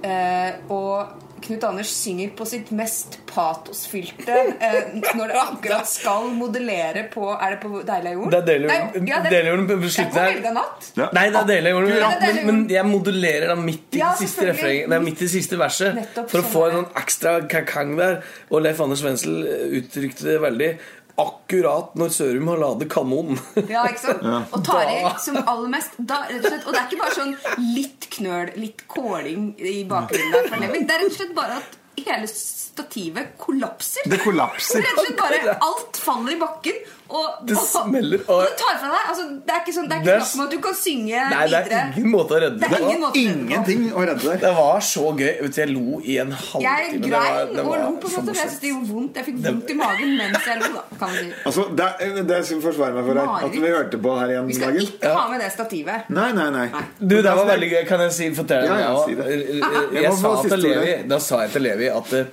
[0.04, 1.06] eh, og
[1.40, 7.54] Knut Anders synger på sitt mest patosfylte eh, når det akkurat skal modellere på Er
[7.56, 8.30] det på Deilig er jorden?
[8.34, 9.06] Det er deilig jorden.
[9.08, 10.30] ja, det- Deilig jorden på Det er slutten på her.
[10.34, 10.90] Helga natt.
[11.00, 11.08] Ja.
[11.16, 11.94] Nei, det er deilig jorden.
[11.96, 15.02] Ja, det Men, men jeg modulerer da midt i Ja, det siste refrenget.
[15.02, 15.94] Midt i det siste verset.
[15.94, 18.20] Nettopp, For å sånn få en sånn ekstra kakang der.
[18.50, 19.44] Og Leif Anders Wendsel
[19.80, 20.70] uttrykte det veldig.
[21.18, 23.40] Akkurat når Sørum har ladet kanonen.
[23.70, 24.22] Ja, ikke sant?
[24.54, 27.34] Og Tari som aller mest da, rett og, slett, og det er ikke bare sånn
[27.74, 31.76] litt knøl, litt kåling i bakgrunnen der For Det er rett og slett bare at
[32.00, 34.06] hele stativet kollapser.
[34.08, 34.80] Det kollapser.
[34.84, 36.80] Rett og slett bare Alt faller i bakken.
[37.10, 39.04] Og, Det smeller, og og- tar fra deg.
[39.10, 41.20] Altså, det er ikke, sånn, det er Det ikke er snakk at du kan synge
[41.30, 41.80] Nei, det videre.
[41.80, 43.50] er ingen måte å redde Det det er ingen måte å redde det på.
[43.50, 44.36] Ingenting å redde der.
[44.44, 45.32] Det var så gøy.
[45.42, 46.62] Vet du, jeg lo i en halvtime.
[46.62, 48.08] Jeg Det grein og lo på en måte.
[48.10, 49.14] for Jeg syntes det gjorde vondt.
[49.16, 50.82] Jeg fikk vondt i magen mens jeg lo, da.
[51.00, 51.32] Kan si.
[51.46, 53.46] Altså, det, er- det skal jeg forsvare meg for her.
[53.46, 54.86] At vi hørte på her igjen Vi skal dagen.
[54.86, 56.10] ikke ha med det stativet.
[56.10, 56.66] Nei, nei, nei.
[57.00, 57.86] Du, det var veldig gøy.
[57.88, 59.06] Kan jeg si, fortelle Ja, deg ja, også?
[59.06, 59.26] si det.
[59.26, 62.24] Jeg, Jeg jeg sa til Levi, da sa jeg til Levi at eh,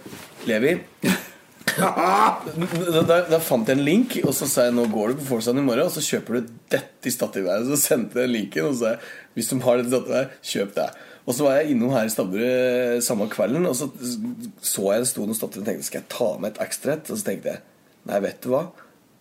[0.45, 0.79] Levi
[1.75, 5.65] da, fant jeg en link, og så sa jeg nå går du på Forsan i
[5.65, 7.67] morgen, og så kjøper du dette i stativet.
[7.67, 9.03] Så sendte jeg linken, og så sa jeg
[9.37, 10.87] hvis de har dette stativet kjøp det.
[11.27, 13.89] Og så var jeg innom her i Stabburet samme kvelden, og så
[14.63, 17.11] så jeg det sto noen stativer og tenkte skal jeg ta med et ekstra et?
[17.11, 17.63] Og så tenkte jeg
[18.07, 18.63] nei, vet du hva?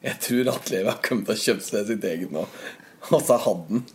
[0.06, 2.44] Jeg tror at Levi har kommet til å kjøpe seg sitt eget nå.
[3.14, 3.86] Og så hadde han.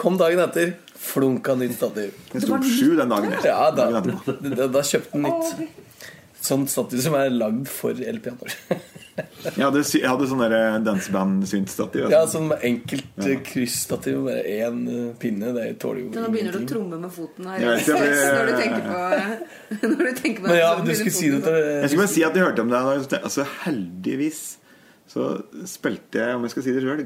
[0.00, 0.74] Kom dagen etter.
[1.00, 2.16] Flunka nytt stativ.
[2.32, 3.36] Det sto sju den dagen.
[3.44, 5.79] Ja, da, da, da kjøpte han nytt.
[6.40, 8.54] Sånn stativ som er lagd for elpianoer.
[9.44, 10.54] Jeg hadde, jeg hadde sånn der
[10.86, 12.06] danseband-synsstativ.
[12.12, 13.34] Ja, sånn enkelt ja.
[13.44, 15.50] kryssstativ med én eh, pinne.
[15.56, 17.60] Det tåler jo Nå begynner du å tromme med foten her.
[17.60, 19.02] Jeg vet, jeg ble- Når du tenker på
[19.90, 22.24] Når du tenker på Men ja, du skulle si det til Jeg skulle bare si
[22.30, 24.42] at jeg hørte om det altså, Heldigvis
[25.10, 25.24] så
[25.66, 27.00] spilte jeg, om jeg skal si det sjøl,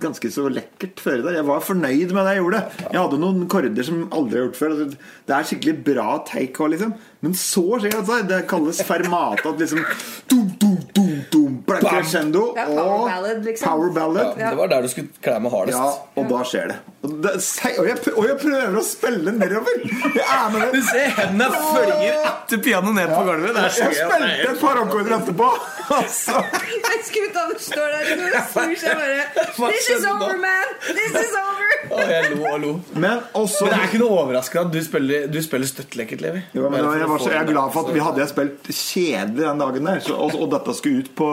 [0.00, 1.38] ganske så lekkert føre der.
[1.38, 2.60] Jeg var fornøyd med det jeg gjorde.
[2.92, 4.74] Jeg hadde noen korder som aldri har gjort før.
[4.76, 6.94] Altså, Det er skikkelig bra take òg, liksom.
[7.24, 7.98] Men så skjer det.
[8.02, 9.48] Altså, det kalles fermata.
[9.54, 9.82] At liksom
[10.30, 13.68] dum, dum, dum, dum, black crescendo er power ballad, liksom.
[13.68, 14.32] power ballad.
[14.38, 15.78] ja, Det var der du skulle kle meg hardest.
[15.78, 16.80] Ja, og da skjer det.
[17.00, 17.30] Og, det,
[17.78, 19.78] og, jeg, og jeg prøver å spille nedover!
[20.12, 23.54] Jeg er med Du ser hendene følger etter pianoet ned på gulvet.
[23.56, 25.52] Det er Jeg spilte et par akkorder etterpå.
[25.90, 26.36] Altså.
[26.54, 30.68] Jeg skulle ta den står der og snur seg bare This is over, man!
[30.86, 31.72] This is over!
[31.90, 32.74] Oh, jeg lo og lo.
[32.94, 36.44] Men også Men det er ikke noe overraskende at du spiller, du spiller støttlekkert, Levi.
[36.54, 39.48] Jo, men jeg, var så, jeg er glad for at vi hadde jeg spilt kjedelig
[39.48, 41.30] den dagen der, så, og, og dette skulle ut på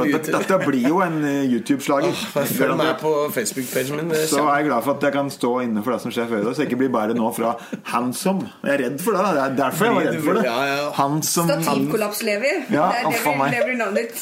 [0.00, 2.16] dette, dette blir jo en eh, YouTube-slager.
[2.16, 4.16] Oh, Før den er på Facebook-pagen min.
[4.32, 6.42] Så er jeg glad for at jeg kan stå inne for det som skjer før
[6.42, 7.54] i dag, så jeg ikke blir bare nå fra
[7.92, 8.48] Handsome.
[8.64, 9.24] Jeg er redd for det.
[9.36, 10.44] Det er derfor jeg var redd for det.
[10.46, 10.90] Ja, ja.
[10.98, 12.52] Handsome Stativkollaps-Levi.
[12.74, 14.16] Ja, det er det, vi, det blir navnet ditt.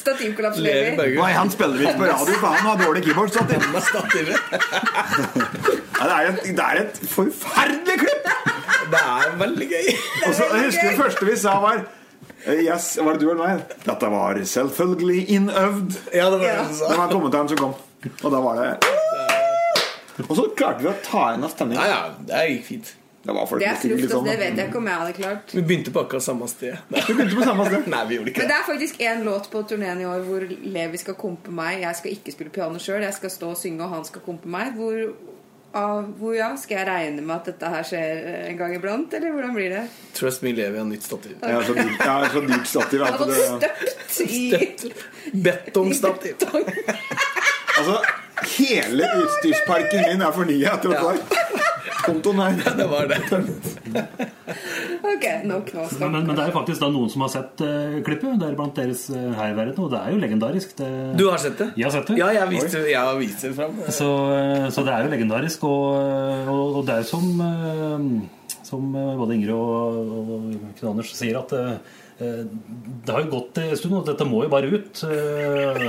[0.00, 1.16] Stativkollaps-Levi.
[1.20, 3.60] Nei, han spiller ikke på radio, for han har dårlig keyboard-stativ.
[6.00, 8.28] Ja, det, er et, det er et forferdelig klipp!
[8.90, 9.88] Det er veldig gøy.
[10.26, 11.82] Og så, husker det første vi sa, var
[12.46, 13.76] eh, Yes, var det du eller meg?
[13.84, 15.98] Dette var selvfølgelig innøvd.
[16.16, 16.64] Ja, det var det Ja.
[16.72, 17.76] Det var kommentaren som kom.
[18.24, 18.70] Og da var det
[20.28, 21.84] Og så klarte vi å ta igjen av stemningen.
[21.84, 22.96] Ja, ja, det gikk fint.
[23.22, 24.08] Det var Det er litt altså.
[24.14, 25.50] sånn, Det vet jeg ikke om jeg hadde klart.
[25.52, 26.78] Vi begynte på akkurat samme sted.
[26.88, 27.90] Nei, Vi begynte på samme sted.
[27.92, 28.46] Nei vi gjorde ikke det.
[28.46, 28.60] Men det.
[28.60, 31.82] er faktisk en låt på turneen i år hvor Levi skal kompe meg.
[31.84, 33.04] Jeg skal ikke spille piano sjøl.
[33.04, 34.72] Jeg skal stå og synge, og han skal kompe meg.
[34.78, 35.04] Hvor
[35.70, 39.36] av hvor ja, Skal jeg regne med at dette her skjer en gang iblant, eller
[39.36, 39.82] hvordan blir det?
[40.16, 41.36] Trust me, Levi har nytt stativ.
[41.38, 43.04] Jeg har så dyrt, jeg har så dyrt stativ.
[43.04, 43.36] Jeg har fått
[44.16, 46.34] støpt i Betongstativ.
[47.80, 47.94] Altså,
[48.60, 51.20] hele utstyrsparken min er fornya dette der.
[52.00, 52.56] Kontoen her.
[52.78, 53.18] Det var det.
[55.10, 55.84] Ok, nok nå.
[56.00, 58.38] Men, men, men det er jo faktisk da noen som har sett uh, klippet.
[58.40, 60.74] Det er blant deres uh, herverden, og det er jo legendarisk.
[60.80, 61.70] Det, Du har sett det?
[61.76, 62.18] Jeg har sett det.
[62.20, 63.76] Ja, jeg viste, jeg har vist det fram.
[63.92, 68.56] Så, uh, så det er jo legendarisk, og, og, og det er jo som, uh,
[68.70, 70.44] som eh, både Ingrid og, og
[70.78, 72.42] Knut Anders sier, at eh, eh,
[73.04, 75.04] det har jo gått en stund, og dette må jo bare ut.
[75.04, 75.88] Uh,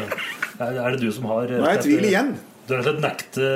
[0.62, 2.28] Er er det du som har Nå er jeg i tvil igjen.
[2.68, 3.48] Du er rett og slett nekte,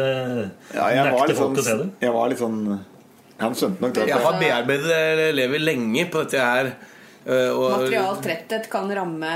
[0.75, 1.87] Ja, jeg nekte litt folk sånn, å se det?
[2.01, 2.59] jeg var litt sånn
[3.39, 4.07] Han skjønte nok det.
[4.09, 6.69] Jeg har bearbeidet elever lenge på dette her.
[7.27, 9.31] øh, Og, Material tretthet kan ramme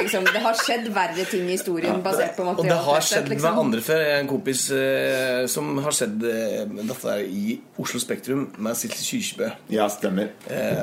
[0.00, 3.28] liksom, Det har skjedd verre ting i historien basert på og det har skjedd skjedd
[3.28, 3.58] med Liksom.
[3.64, 4.02] andre før.
[4.18, 9.52] En kompis eh, som har sett eh, dette der i Oslo Spektrum med Sissel Kyrkjebø.
[9.70, 10.32] Ja, stemmer.
[10.50, 10.82] Eh,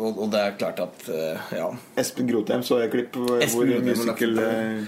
[0.00, 1.08] og, og det er klart at
[1.52, 1.68] Ja.
[2.00, 4.86] Espen Grotheim så jeg klipp hvor, mye hvor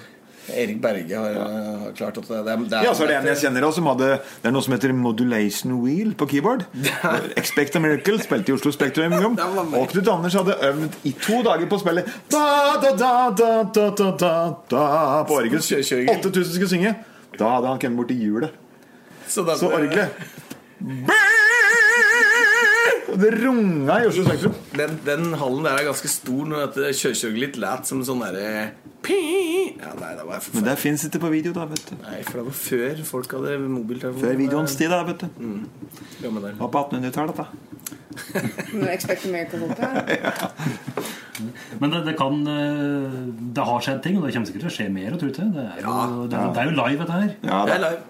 [0.50, 3.16] Erik Berge har, har klart at det, det, er- det er Ja, så er det
[3.20, 4.08] en jeg kjenner også som hadde
[4.42, 6.64] Det er noe som heter modulation wheel på keyboard.
[7.40, 9.14] Expect a Miracle spilte i Oslo Spektrum.
[9.14, 12.02] Og Knut Anders hadde øvd i to dager på å spille
[12.32, 12.42] da,
[12.82, 14.34] da, da, da, da, da, da,
[14.74, 14.84] da,
[15.30, 15.62] på orgel.
[15.62, 16.94] Kjør- kjør- 8000 skulle synge.
[17.38, 18.50] Da hadde han kommet bort i hjulet.
[19.28, 20.10] Så, Så orgelet
[23.12, 24.54] Og det runga i Oslo sentrum.
[24.72, 28.70] Den, den hallen der er ganske stor når dette kjørekjøret litt lat som sånn derre.
[29.02, 30.64] Ja, nei, det var Men forferdelig.
[30.68, 31.64] det fins ikke på video, da.
[31.66, 34.22] vet du Nei, for det var før folk hadde mobiltelefon.
[34.22, 35.00] Før videoens tid, da.
[35.08, 35.42] vet du.
[35.42, 35.64] Mm.
[36.20, 37.46] Det var på 1800-tallet, da
[38.92, 40.32] Expect ja.
[41.80, 43.14] Men det, det kan eh,
[43.56, 45.16] Det har skjedd ting, og det kommer sikkert til å skje mer.
[45.16, 45.48] Tror du ikke?
[45.56, 47.30] Det er jo, det er, det er jo live, dette her.
[47.42, 48.02] Ja, Det er live.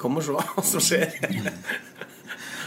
[0.00, 1.14] Kom og se hva som skjer.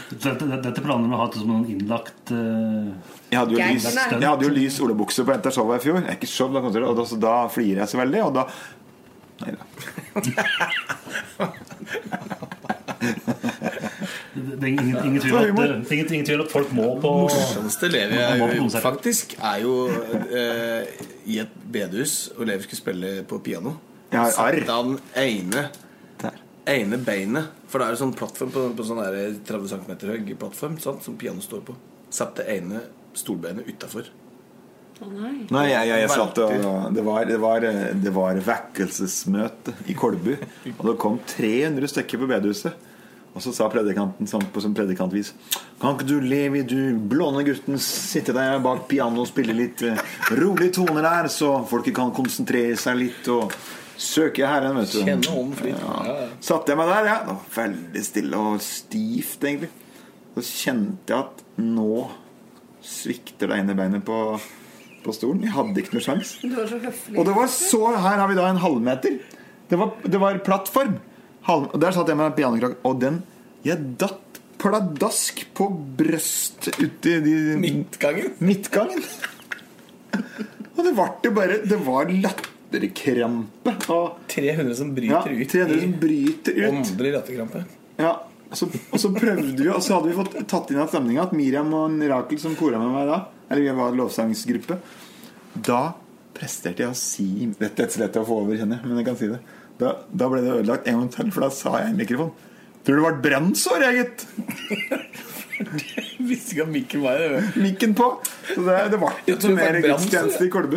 [0.08, 2.88] Dette, dette planer med å ha som en innlagt uh,
[3.28, 5.98] Jeg hadde jo lys, jeg hadde jo lys olebukse på NTR av i fjor.
[6.00, 8.22] Jeg er ikke show, da, og da, så da flirer jeg så veldig.
[8.24, 8.48] Og da
[9.38, 9.62] Nei da.
[14.38, 17.90] Det er ingen, ingen, tvil at, ingen, ingen tvil at folk må på Det morsomste
[17.90, 18.82] på jeg konsert.
[18.82, 20.88] faktisk er jo eh,
[21.30, 23.76] i et bedehus og Levi skulle spille på piano.
[24.12, 24.58] Jeg har arr.
[24.62, 25.68] Satte han ene.
[26.70, 30.78] Ene beinet For det er jo sånn plattform på, på sånn 30 cm høy plattform
[30.82, 31.76] sant, som piano står på.
[32.14, 32.82] Satt det ene
[33.18, 34.08] stolbeinet utafor.
[34.98, 35.34] Å nei.
[35.54, 37.66] Nei, jeg, jeg, jeg satt og Det var, det var,
[38.02, 40.32] det var vekkelsesmøte i Kolbu.
[40.74, 42.86] Og det kom 300 stykker på bedehuset.
[43.36, 45.34] Og så sa predikanten sånn på sånn predikantvis
[45.78, 50.00] Kan ikke du Levi, du blonde gutten, sitte der bak pianoet og spille litt eh,
[50.34, 53.52] rolige toner der, så folket kan konsentrere seg litt og
[53.98, 55.00] søke Herren, vet du.
[55.06, 55.80] Kjenne om flyt.
[55.82, 56.28] Ja.
[56.44, 57.16] Satte jeg meg der, ja.
[57.26, 59.70] Det var veldig stille og stivt, egentlig.
[60.36, 62.06] Så kjente jeg at nå
[62.88, 64.18] svikter det ene beinet på,
[65.04, 65.42] på stolen.
[65.48, 66.36] Jeg hadde ikke noe sjans.
[66.44, 69.18] Og det var så Her har vi da en halvmeter.
[69.68, 70.94] Det var, det var plattform.
[71.48, 73.22] Halv, og der satt jeg med pianokrakk, og den
[73.66, 75.66] Jeg datt pladask på
[75.98, 78.32] brøstet uti de Midtgangen.
[78.42, 79.02] midtgangen.
[80.76, 82.10] og det var jo bare Det var
[82.72, 83.74] latterkrampe.
[83.88, 86.68] Og 300 som ja, bryter ut 300 som bryter ut.
[86.70, 87.64] åndelig latterkrampe.
[87.96, 88.12] Ja,
[88.48, 91.26] og så, og så prøvde vi Og så hadde vi fått tatt inn av stemninga
[91.26, 93.18] at Miriam og Rakel, som kora med meg da
[93.50, 94.78] Eller vi var lovsangsgruppe
[95.66, 95.80] Da
[96.38, 99.08] presterte jeg å si Dette er så lett å få over, kjenner jeg, men jeg
[99.10, 99.40] kan si det.
[99.78, 102.32] Da, da ble det ødelagt en gang til, for da sa jeg i mikrofon
[102.86, 105.26] Tror du det ble brennsår, jeg, gitt?
[106.28, 107.40] Visste ikke at mikken var det.
[107.58, 108.08] Mikken på.
[108.54, 110.76] Så det, det var ikke noe mer gudstjeneste i Kolbu.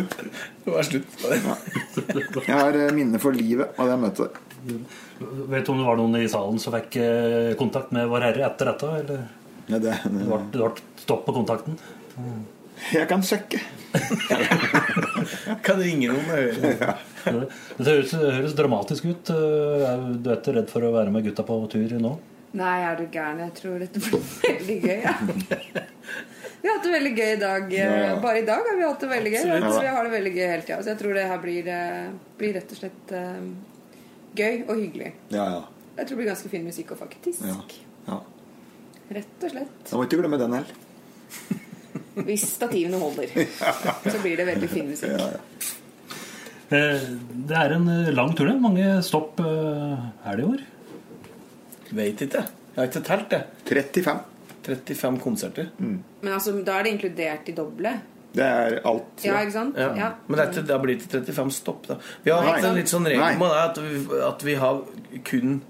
[0.64, 1.38] Det var slutt på det.
[2.46, 4.40] Jeg har minner minne for livet av det møtet.
[5.52, 8.46] Vet du om det var noen i salen som fikk eh, kontakt med Vår Herre
[8.48, 8.90] etter dette?
[9.02, 9.22] Eller
[9.70, 10.70] Ja, det, det det, ble,
[11.02, 11.78] stopp på kontakten?
[12.92, 13.60] jeg kan sjekke.
[15.62, 16.96] Kan ringe noen og høre.
[17.22, 19.30] Det høres, høres dramatisk ut.
[19.30, 22.16] Eh, Er du ikke redd for å være med gutta på tur nå?
[22.52, 23.38] Nei, er du gæren?
[23.46, 24.98] Jeg tror dette blir veldig gøy.
[25.06, 25.14] Ja.
[26.62, 27.70] Vi har hatt det veldig gøy i dag.
[27.74, 27.86] ja.
[28.22, 29.46] Bare i dag har vi hatt det veldig gøy.
[29.72, 30.80] Så vi har det veldig gøy hele tida.
[30.84, 33.40] Så jeg tror det her blir, eh, blir rett og slett eh,
[34.38, 35.12] gøy og hyggelig.
[35.34, 35.62] Ja, ja.
[35.96, 37.42] Jeg tror det blir ganske fin musikk og faktisk.
[37.48, 37.56] ja.
[38.12, 38.20] ja.
[39.12, 39.74] Rett og slett.
[39.90, 40.76] Da må ikke glemme den heller.
[42.28, 43.32] Hvis stativene holder,
[44.04, 45.16] så blir det veldig fin musikk.
[45.16, 45.40] Ja, ja.
[46.72, 47.08] Eh,
[47.48, 48.46] Det er en lang tur.
[48.48, 48.54] det.
[48.60, 50.62] Mange stopp eh, er det i år?
[51.92, 52.42] Veit ikke.
[52.72, 53.42] Jeg har ikke telt, det.
[53.68, 54.20] 35.
[54.62, 55.68] 35 konserter.
[55.78, 57.92] Men altså, da er det inkludert i doble.
[58.32, 59.20] Det er alt.
[59.26, 59.76] Ja, ikke sant?
[59.76, 59.90] Ja.
[59.98, 60.06] Ja.
[60.26, 61.86] Men det, er ikke- det har blitt 35 stopp.
[61.88, 61.96] Da.
[62.24, 62.52] Vi har Nei.
[62.54, 64.80] hatt en litt sånn regel med det at vi, at vi har
[65.24, 65.60] kun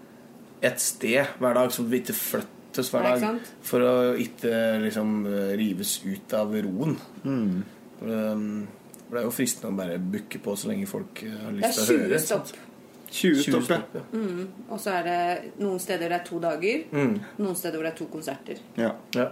[0.63, 3.41] et sted hver dag, så vi ikke flyttes hver dag.
[3.67, 4.53] For å ikke
[4.85, 5.27] liksom
[5.59, 6.95] rives ut av roen.
[7.25, 7.65] Mm.
[7.99, 8.69] For, um,
[9.09, 11.59] for det er jo fristende å bare booke på så lenge folk eh, har er
[11.59, 12.21] lyst til å høre Det 20 høre.
[12.21, 12.47] stopp.
[13.13, 13.81] 20 stopp, ja.
[14.01, 14.03] ja.
[14.17, 14.69] Mm.
[14.73, 15.23] Og så er det
[15.61, 16.85] noen steder det er to dager.
[16.93, 17.17] Mm.
[17.39, 18.63] Noen steder hvor det er to konserter.
[18.81, 18.95] ja.
[19.17, 19.31] Ja.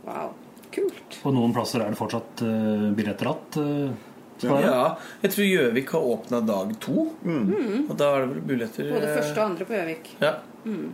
[0.00, 0.30] Wow.
[0.70, 1.18] Kult.
[1.22, 3.90] På noen plasser er det fortsatt uh, billetter igjen.
[3.90, 4.06] Uh,
[4.40, 7.02] Ja, jeg tror Gjøvik har åpna dag to.
[7.12, 10.08] Og da er det vel billetter Både eh, første og andre på Gjøvik.
[10.22, 10.30] Ja.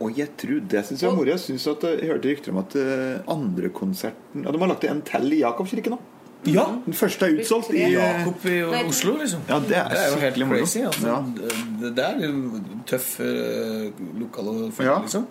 [0.03, 1.31] Og jeg tror det synes jeg var moro.
[1.31, 1.61] Jeg,
[2.01, 5.37] jeg hørte rykter om at uh, andre konserten Ja, De har lagt til en til
[5.37, 6.01] i Jakobskirken nå.
[6.45, 6.63] Ja.
[6.85, 9.41] Den første er utsolgt i Jakob i Oslo, liksom.
[9.49, 10.79] Ja, det er, Det er jo helt crazy.
[10.85, 11.07] Altså.
[11.07, 11.17] Ja.
[11.81, 14.99] Det, det er jo tøff uh, lokal følge, Ja.
[15.01, 15.27] liksom.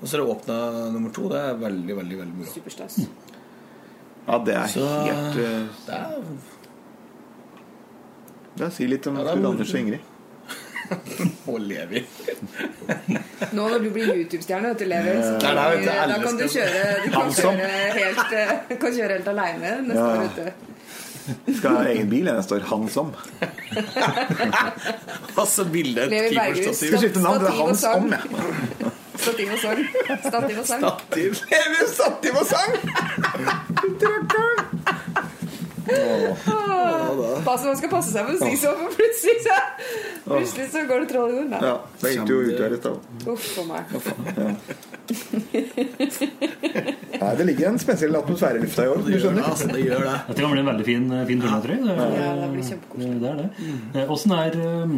[0.00, 0.58] Og så er det åpna
[0.92, 1.28] nummer to.
[1.28, 2.52] Det er veldig, veldig veldig moro.
[2.54, 3.00] Superstas.
[4.28, 6.22] ja, det er Så helt uh, det er
[8.60, 9.46] Det sier litt om Ja, er.
[9.46, 10.09] Anders og Ingrid.
[11.50, 12.00] å Levi.
[13.52, 15.92] Nå når du blir YouTube-stjerne, vet du, Levi, så kan, Nei, du, da
[16.24, 18.50] kan du kjøre, du kan kjøre helt, eh,
[18.82, 20.04] kan kjøre helt aleine neste Ja.
[20.16, 20.20] år.
[20.30, 20.46] ute.
[21.60, 22.26] Skal ha egen bil.
[22.26, 23.08] Jeg står han som.
[25.40, 26.88] Altså bilde et keeperstativ.
[26.88, 27.96] Skal skifte navn til Stativ og Hans sang.
[28.02, 28.20] om, jeg.
[29.20, 29.78] Stativ og sang.
[30.24, 30.80] Stativ og sang.
[30.80, 31.30] Stativ.
[31.52, 32.70] Lever stativ og sang!
[37.44, 39.56] Pass, man skal passe seg for å si sånn, for plutselig så,
[40.26, 41.60] plutselig så går det troll i jorden.
[41.64, 42.96] Ja, det gikk jo ut her i stad.
[43.34, 43.82] Uff a meg.
[47.20, 48.98] Nei, det ligger en spesiell atmosfære i lufta i år.
[49.02, 49.66] Du Det gjør det, altså.
[49.70, 50.16] Det gjør det.
[50.28, 51.82] Dette kan bli en veldig fin, fin turné, tror jeg.
[51.88, 53.16] Det Ja, det blir kjempekoselig.
[53.20, 53.48] det er det.
[53.94, 54.90] Eh, Åssen er eh,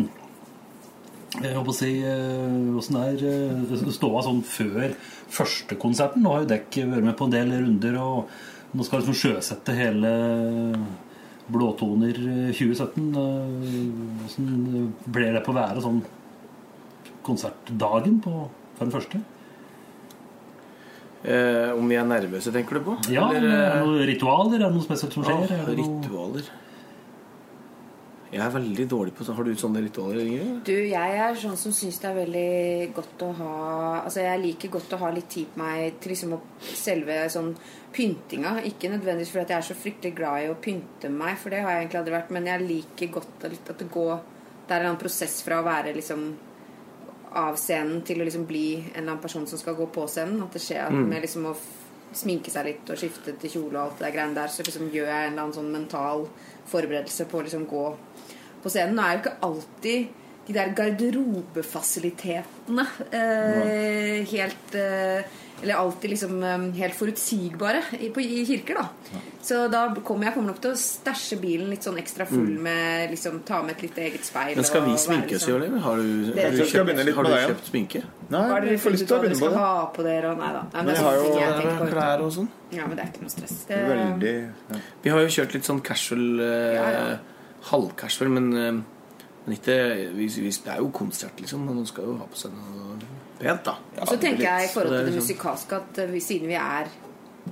[1.40, 4.90] jeg håper å si eh, Åssen er eh, ståa sånn før
[5.32, 6.20] første konserten?
[6.24, 8.16] Nå har jo dekk vært med på en del runder, og
[8.72, 10.12] nå skal liksom sjøsette hele
[11.52, 12.16] Blåtoner
[12.56, 13.12] 2017.
[14.32, 16.00] Hvordan ble det på å være sånn
[17.26, 18.32] konsertdagen på,
[18.78, 19.20] for den første?
[21.22, 22.96] Eh, om vi er nervøse, tenker du på?
[23.12, 24.56] Ja, Eller, er det eh, noen ritualer?
[24.58, 25.44] Er det noe spesielt som skjer?
[25.52, 26.48] Ja, Er ritualer.
[28.32, 29.34] Jeg er veldig dårlig på det.
[29.36, 30.52] Har du sånne ritualer, Ingrid?
[30.64, 33.56] Du, jeg er sånn som syns det er veldig godt å ha
[34.02, 37.50] Altså, jeg liker godt å ha litt tid på meg til liksom å selve sånn
[37.92, 38.54] pyntinga.
[38.68, 41.76] Ikke nødvendigvis fordi jeg er så fryktelig glad i å pynte meg, for det har
[41.76, 44.14] jeg egentlig aldri vært, men jeg liker godt at at det går
[44.62, 46.24] Det er en annen prosess fra å være liksom
[47.36, 50.40] av scenen til å liksom bli en eller annen person som skal gå på scenen.
[50.44, 51.04] At det skjer mm.
[51.10, 51.56] med liksom å
[52.16, 54.90] sminke seg litt og skifte til kjole og alt det der greiene der, så liksom
[54.92, 56.26] gjør jeg en eller annen sånn mental
[56.70, 57.84] forberedelse på å liksom gå
[58.62, 58.94] på scenen.
[58.96, 60.00] Nå er jo ikke alltid
[60.46, 65.22] de der garderobefasilitetene eh, helt eh,
[65.62, 68.86] Eller alltid liksom eh, helt forutsigbare i, på, i kirker, da.
[69.42, 73.10] Så da kommer jeg kommer nok til å stæsje bilen litt sånn ekstra full med
[73.14, 74.56] liksom Ta med et litt eget speil.
[74.58, 75.78] Men skal vi sminke oss i liksom- år, eller?
[75.86, 76.02] Har du,
[76.34, 77.46] har du kjøpt, litt har du deg, ja.
[77.52, 78.00] kjøpt sminke?
[78.02, 78.08] Nei,
[78.42, 79.54] Hva er det dere får funnet lyst ut til å hva dere begynne på skal
[79.54, 79.58] det.
[79.62, 80.26] ha på dere?
[80.32, 80.62] Og nei da.
[80.62, 81.50] Nei, men Men jeg er har jo- jeg.
[81.94, 82.48] Klær og sånn?
[82.72, 83.56] Ja, men det er ikke noe stress.
[83.70, 84.46] Det, Veldig ja.
[85.02, 87.16] Vi har jo kjørt litt sånn casual eh, Ja, ja.
[87.70, 88.72] Halvcasual, men, eh,
[89.44, 89.76] men ikke
[90.16, 91.64] vi, vi, Det er jo konsert, liksom.
[91.66, 92.98] Man skal jo ha på seg noe
[93.38, 93.76] pent, da.
[94.00, 96.48] Og så tenker jeg i forhold til det det liksom- musikalske at eh, vi, siden
[96.48, 96.88] vi er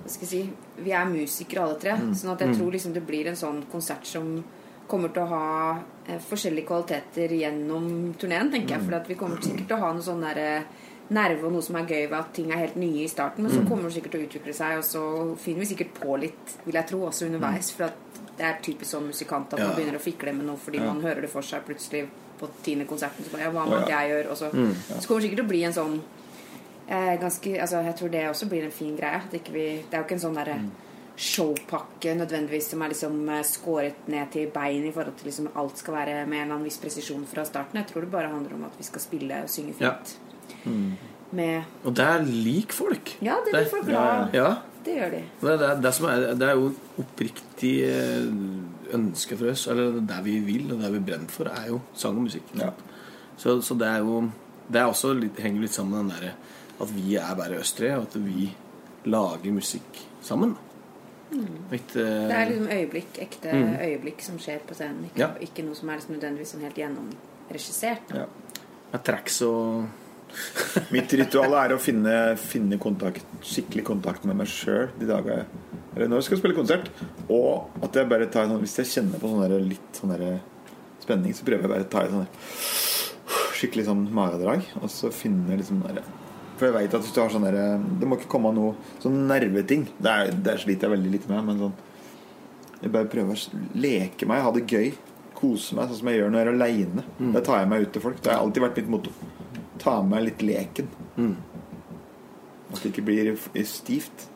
[0.06, 1.96] si, Vi er musikere alle tre.
[2.14, 4.44] Sånn at jeg tror liksom det blir en sånn konsert som
[4.88, 8.86] kommer til å ha eh, forskjellige kvaliteter gjennom turneen, tenker jeg.
[8.86, 10.64] For vi kommer sikkert til å ha noe sånn derre
[11.10, 13.42] nerve og noe som er gøy ved at ting er helt nye i starten.
[13.44, 15.04] Men så kommer det sikkert til å utvikle seg, og så
[15.42, 17.72] finner vi sikkert på litt, vil jeg tro, også underveis.
[17.74, 20.80] For at det er typisk sånn musikant at man begynner å fikle med noe fordi
[20.80, 22.06] man hører det for seg plutselig
[22.40, 23.26] på tiende konserten.
[23.26, 23.98] Så bare, ja, hva Å, med at ja.
[24.00, 24.30] jeg gjør?
[24.32, 25.98] Og så, så kommer det sikkert til å bli en sånn
[26.88, 29.20] eh, ganske, altså, Jeg tror det også blir en fin greie.
[29.36, 30.56] Ikke vi, det er jo ikke en sånn derre
[31.20, 35.82] showpakke nødvendigvis som er liksom eh, skåret ned til bein i forhold til liksom alt
[35.82, 37.82] skal være med en eller annen viss presisjon fra starten.
[37.82, 39.92] Jeg tror det bare handler om at vi skal spille og synge Ja.
[40.00, 40.16] fint.
[41.30, 43.12] Med Og er lik folk.
[43.22, 44.48] Ja, det blir folk glad Ja,
[44.84, 45.22] Det gjør de.
[45.40, 46.70] det, det, det, som er, det er jo
[47.02, 51.68] oppriktig eh, ønske for oss, eller det vi vil, og det vi brenner for, er
[51.68, 52.48] jo sang og musikk.
[52.58, 52.70] Ja.
[53.40, 54.22] Så, så det er jo
[54.70, 56.34] Det er også litt, henger litt sammen med den derre
[56.80, 58.46] at vi er bare oss tre, og at vi
[59.10, 60.54] lager musikk sammen.
[61.30, 61.56] Mm.
[61.70, 63.52] Litt, uh, Det er liksom øyeblikk, ekte
[63.84, 65.04] øyeblikk som skjer på scenen.
[65.10, 65.28] Ikke, Ja.
[65.40, 68.14] ikke noe som er liksom nødvendigvis sånn helt gjennomregissert.
[68.16, 68.26] Ja.
[68.92, 69.84] med tracks og
[70.94, 75.46] Mitt ritual er å finne, finne kontakt, skikkelig kontakt med meg sjøl de dagene
[75.96, 76.90] Eller når jeg skal spille konsert.
[77.28, 80.40] Og at jeg bare tar sånn Hvis jeg kjenner på sånn der, litt sånn der
[81.00, 82.28] spenning, så prøver jeg bare å ta et sånn
[83.60, 84.64] skikkelig sånn magedrag.
[84.80, 86.02] Og så finne liksom der
[86.60, 87.60] For jeg veit at hvis du har sånn der
[88.00, 89.86] Det må ikke komme noe sånn nerveting.
[89.98, 91.46] Det, er, det sliter jeg veldig lite med.
[91.48, 91.78] Men sånn
[92.80, 94.94] Jeg bare prøver å leke meg, ha det gøy.
[95.36, 97.06] Kose meg sånn som jeg gjør når jeg er aleine.
[97.18, 97.34] Mm.
[97.36, 98.22] Da tar jeg meg ut til folk.
[98.24, 99.14] Det har alltid vært mitt motto.
[99.80, 100.88] Ta med litt leken.
[101.16, 101.36] Mm.
[102.70, 103.34] At det ikke blir
[103.66, 104.28] stivt.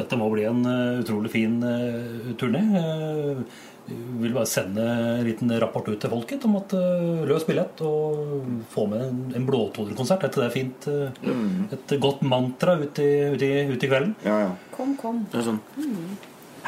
[0.00, 2.62] Dette må bli en eh, utrolig fin uh, turné.
[2.72, 3.42] Uh,
[3.90, 7.80] vi vil bare sende en liten rapport ut til folket om at uh, løs billett
[7.84, 10.24] og få med en, en blåtonekonsert.
[10.28, 10.88] Dette er fint.
[10.88, 14.14] eh, Et godt mantra ut i, ut i, ut i kvelden.
[14.24, 14.50] Ja, ja.
[14.76, 15.24] Kom, kom.
[15.34, 15.58] Sånn.
[15.76, 16.00] sånn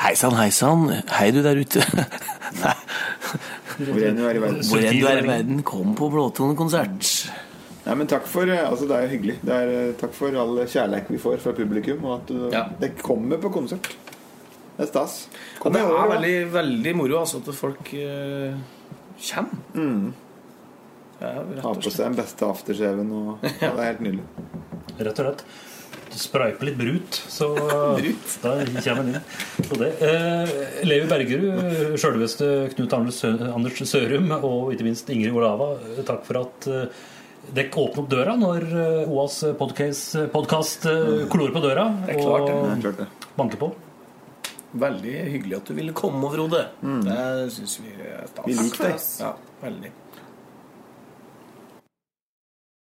[0.03, 0.87] Hei sann, hei sann.
[1.13, 1.85] Hei, du der ute.
[2.63, 2.77] Nei.
[3.79, 4.61] Hvor enn du er i verden.
[4.69, 7.11] Hvor enn du er i verden, kom på Blåtonekonsert.
[7.83, 9.37] Nei, men takk for, eh, altså Det er jo hyggelig.
[9.43, 12.65] Det er, eh, takk for all kjærleik vi får fra publikum, og at Ja.
[12.81, 13.89] det kommer på konsert.
[14.77, 15.29] Det er stas.
[15.57, 18.55] Og Kom det er over, veldig, veldig moro altså, at folk uh,
[19.21, 19.59] kommer.
[19.75, 20.13] Mm.
[21.21, 24.25] Ja, Ha på seg den beste aftershaven og ja, Det er helt nydelig.
[24.99, 25.45] Rett og slett.
[26.19, 27.49] Spraype litt brut, så
[27.99, 28.35] Brut.
[28.43, 29.23] da kommer en inn.
[29.69, 29.89] på det.
[30.05, 30.53] Eh,
[30.85, 33.23] Levi Bergerud, sjølveste Knut Anders
[33.89, 35.71] Sørum og ikke minst Ingrid Olava,
[36.09, 36.85] takk for at eh,
[37.57, 40.13] dere åpner opp døra når eh, OAs podkast
[41.57, 42.59] på døra Det er klart, det.
[42.61, 43.09] Det er og det.
[43.41, 43.73] banker på.
[44.83, 46.63] Veldig hyggelig at du ville komme, Frode.
[46.81, 48.47] Det syns vi er stas.
[48.47, 49.03] Vi liker deg.
[49.21, 49.91] Ja, veldig.